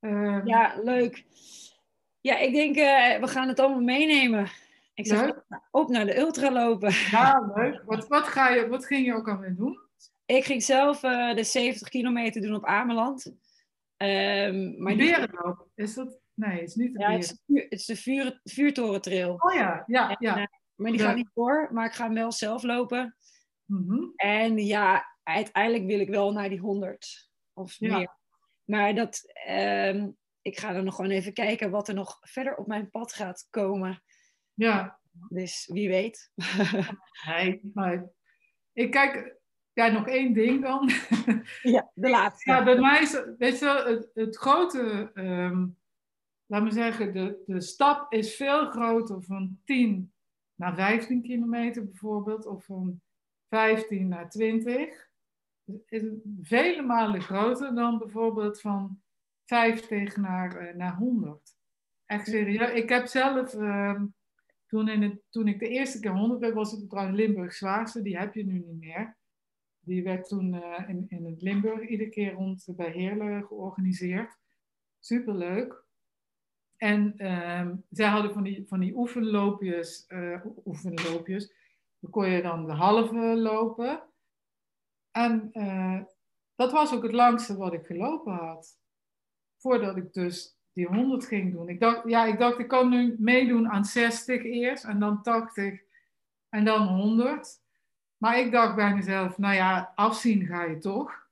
[0.00, 1.24] Um, ja, leuk.
[2.20, 4.48] Ja, ik denk, uh, we gaan het allemaal meenemen.
[4.96, 5.44] Ik zeg leuk.
[5.70, 6.90] op naar de ultra lopen.
[7.10, 7.82] Ja, leuk.
[7.84, 9.78] Wat, wat, ga je, wat ging je ook alweer doen?
[10.26, 13.26] Ik ging zelf uh, de 70 kilometer doen op Ameland.
[13.26, 16.18] Um, maar Berenloop, is dat...
[16.34, 17.30] Nee, het is niet de ja, het is,
[17.62, 19.34] het is de vuur, vuurtorentrail.
[19.38, 20.34] Oh ja, ja, ja.
[20.34, 21.06] En, uh, maar die ja.
[21.06, 23.16] gaat niet door, maar ik ga hem wel zelf lopen.
[23.64, 24.12] Mm -hmm.
[24.16, 27.96] En ja, uiteindelijk wil ik wel naar die 100 of ja.
[27.96, 28.16] meer.
[28.64, 32.66] Maar dat, um, ik ga dan nog gewoon even kijken wat er nog verder op
[32.66, 34.02] mijn pad gaat komen.
[34.56, 34.98] Ja.
[35.28, 36.32] Dus wie weet.
[37.26, 38.10] nee, maar
[38.72, 39.36] ik kijk,
[39.72, 40.90] ja, nog één ding dan.
[41.74, 42.50] ja, de laatste.
[42.50, 45.76] Ja, bij mij is, weet je het, het grote, um,
[46.46, 50.12] laat me zeggen, de, de stap is veel groter van 10
[50.54, 53.00] naar 15 kilometer bijvoorbeeld, of van
[53.48, 55.08] 15 naar 20.
[55.86, 56.02] Is
[56.40, 59.00] vele malen groter dan bijvoorbeeld van
[59.44, 61.56] 50 naar, uh, naar 100.
[62.06, 62.72] Echt serieus.
[62.72, 64.02] Ik heb zelf, uh,
[64.66, 68.34] toen, toen ik de eerste keer 100 werd, was het trouwens Limburg zwaarste, die heb
[68.34, 69.16] je nu niet meer.
[69.80, 74.38] Die werd toen uh, in, in het Limburg iedere keer rond bij Heerlen georganiseerd.
[75.00, 75.84] Superleuk.
[76.76, 81.52] En uh, zij hadden van die, van die oefenloopjes, uh, oefenloopjes.
[81.98, 84.02] Dan kon je dan de halve lopen.
[85.10, 86.02] en eh,
[86.54, 88.78] dat was ook het langste wat ik gelopen had.
[89.56, 91.68] Voordat ik dus die 100 ging doen.
[91.68, 95.80] Ik dacht, ja, ik dacht, ik kan nu meedoen aan 60 eerst en dan 80
[96.48, 97.60] en dan 100.
[98.16, 101.12] Maar ik dacht bij mezelf, nou ja, afzien ga je toch.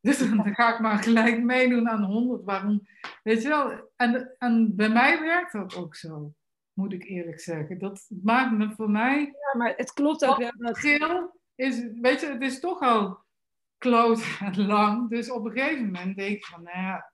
[0.00, 2.44] Dus dan ga ik maar gelijk meedoen aan 100.
[2.44, 2.86] Waarom?
[3.22, 3.90] Weet je wel?
[3.96, 6.34] En, en bij mij werkt dat ook zo,
[6.72, 7.78] moet ik eerlijk zeggen.
[7.78, 9.20] Dat maakt me voor mij.
[9.20, 10.52] Ja, maar het klopt ook wel.
[10.56, 13.24] Het geel is, weet je, het is toch al
[13.78, 15.10] kloot en lang.
[15.10, 17.11] Dus op een gegeven moment denk ik van, nou ja,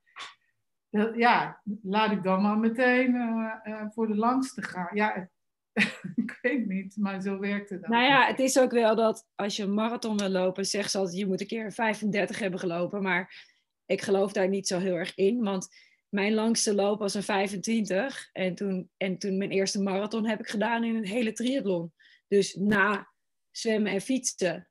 [1.16, 4.89] ja laat ik dan maar meteen uh, uh, voor de langste gaan.
[4.93, 5.28] Ja,
[6.14, 7.89] ik weet niet, maar zo werkt het.
[7.89, 10.99] Nou ja, het is ook wel dat als je een marathon wil lopen, zegt ze
[10.99, 13.03] altijd, je moet een keer 35 hebben gelopen.
[13.03, 13.47] Maar
[13.86, 15.68] ik geloof daar niet zo heel erg in, want
[16.09, 18.28] mijn langste loop was een 25.
[18.32, 21.93] En toen, en toen mijn eerste marathon heb ik gedaan in een hele triathlon.
[22.28, 23.12] Dus na
[23.51, 24.68] zwemmen en fietsen.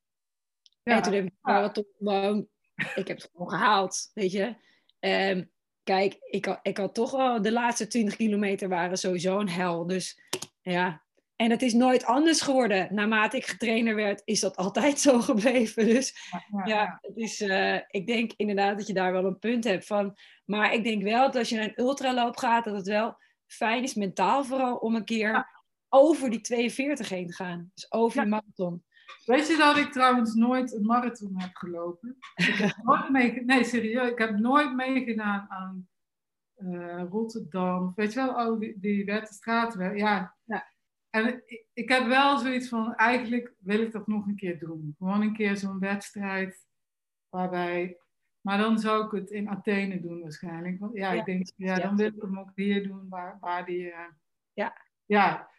[0.84, 2.48] Ja, en toen heb ik de marathon gewoon,
[2.96, 4.56] ik heb het gewoon gehaald, weet je.
[5.00, 5.52] Um,
[5.88, 9.88] kijk, ik had, ik had toch wel, de laatste 20 kilometer waren sowieso een hel.
[9.88, 10.20] Dus
[10.62, 11.04] ja,
[11.36, 12.88] en het is nooit anders geworden.
[12.92, 15.86] Naarmate ik getrainer werd, is dat altijd zo gebleven.
[15.86, 16.16] Dus
[16.66, 20.18] ja, het is, uh, ik denk inderdaad dat je daar wel een punt hebt van.
[20.46, 23.84] Maar ik denk wel dat als je naar een ultraloop gaat, dat het wel fijn
[23.84, 25.50] is, mentaal vooral, om een keer
[25.90, 27.72] over die 42 heen te gaan.
[27.74, 28.84] Dus over de marathon.
[29.26, 32.18] Weet je dat ik trouwens nooit een marathon heb gelopen?
[32.36, 35.88] Ik heb nooit mee, nee, serieus, ik heb nooit meegedaan aan
[36.58, 37.92] uh, Rotterdam.
[37.96, 39.74] Weet je wel, oh, die, die Wetterstraat.
[39.74, 40.36] Ja.
[40.44, 40.72] ja.
[41.10, 44.96] En ik, ik, heb wel zoiets van, eigenlijk wil ik dat nog een keer doen.
[44.98, 46.68] Gewoon een keer zo'n wedstrijd
[47.30, 47.98] waarbij...
[48.42, 50.80] Maar dan zou ik het in Athene doen waarschijnlijk.
[50.80, 53.86] Want ja, ik denk, ja, dan wil ik hem ook hier doen waar, waar die...
[53.86, 54.00] Uh,
[54.54, 54.86] ja.
[55.06, 55.50] Ja,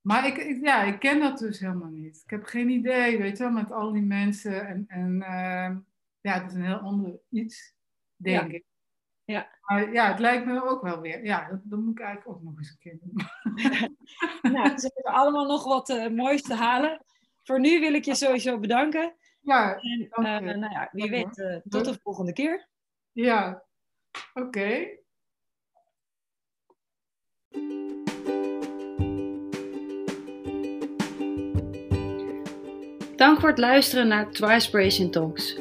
[0.00, 2.20] maar ik, ja, ik ken dat dus helemaal niet.
[2.24, 4.66] Ik heb geen idee, weet je wel, met al die mensen.
[4.66, 5.76] En, en uh,
[6.20, 7.74] ja, het is een heel ander iets,
[8.16, 8.64] denk ik.
[9.24, 9.48] Ja.
[9.60, 11.24] Maar ja, het lijkt me ook wel weer.
[11.24, 13.14] Ja, dat, dat moet ik eigenlijk ook nog eens een keer doen.
[14.52, 17.04] nou, ze hebben allemaal nog wat uh, moois te halen.
[17.42, 19.14] Voor nu wil ik je sowieso bedanken.
[19.40, 22.68] Ja, en, uh, nou ja, wie weet, uh, tot de volgende keer.
[23.12, 23.64] Ja,
[24.34, 24.46] oké.
[24.46, 24.98] Okay.
[33.18, 35.56] Dank voor het luisteren naar Twispiration Talks.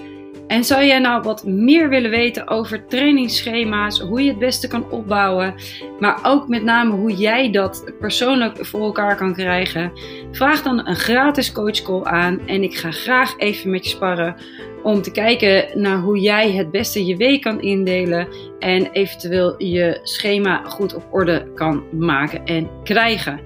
[0.48, 4.92] En zou jij nou wat meer willen weten over trainingsschema's, hoe je het beste kan
[4.92, 5.56] opbouwen,
[6.00, 9.92] maar ook met name hoe jij dat persoonlijk voor elkaar kan krijgen?
[10.32, 14.36] Vraag dan een gratis coachcall aan en ik ga graag even met je sparren
[14.84, 18.28] om te kijken naar hoe jij het beste je week kan indelen
[18.60, 23.40] en eventueel je schema goed op orde kan maken en krijgen.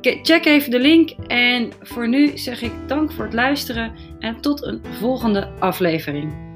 [0.00, 4.62] Check even de link en voor nu zeg ik dank voor het luisteren en tot
[4.62, 6.47] een volgende aflevering.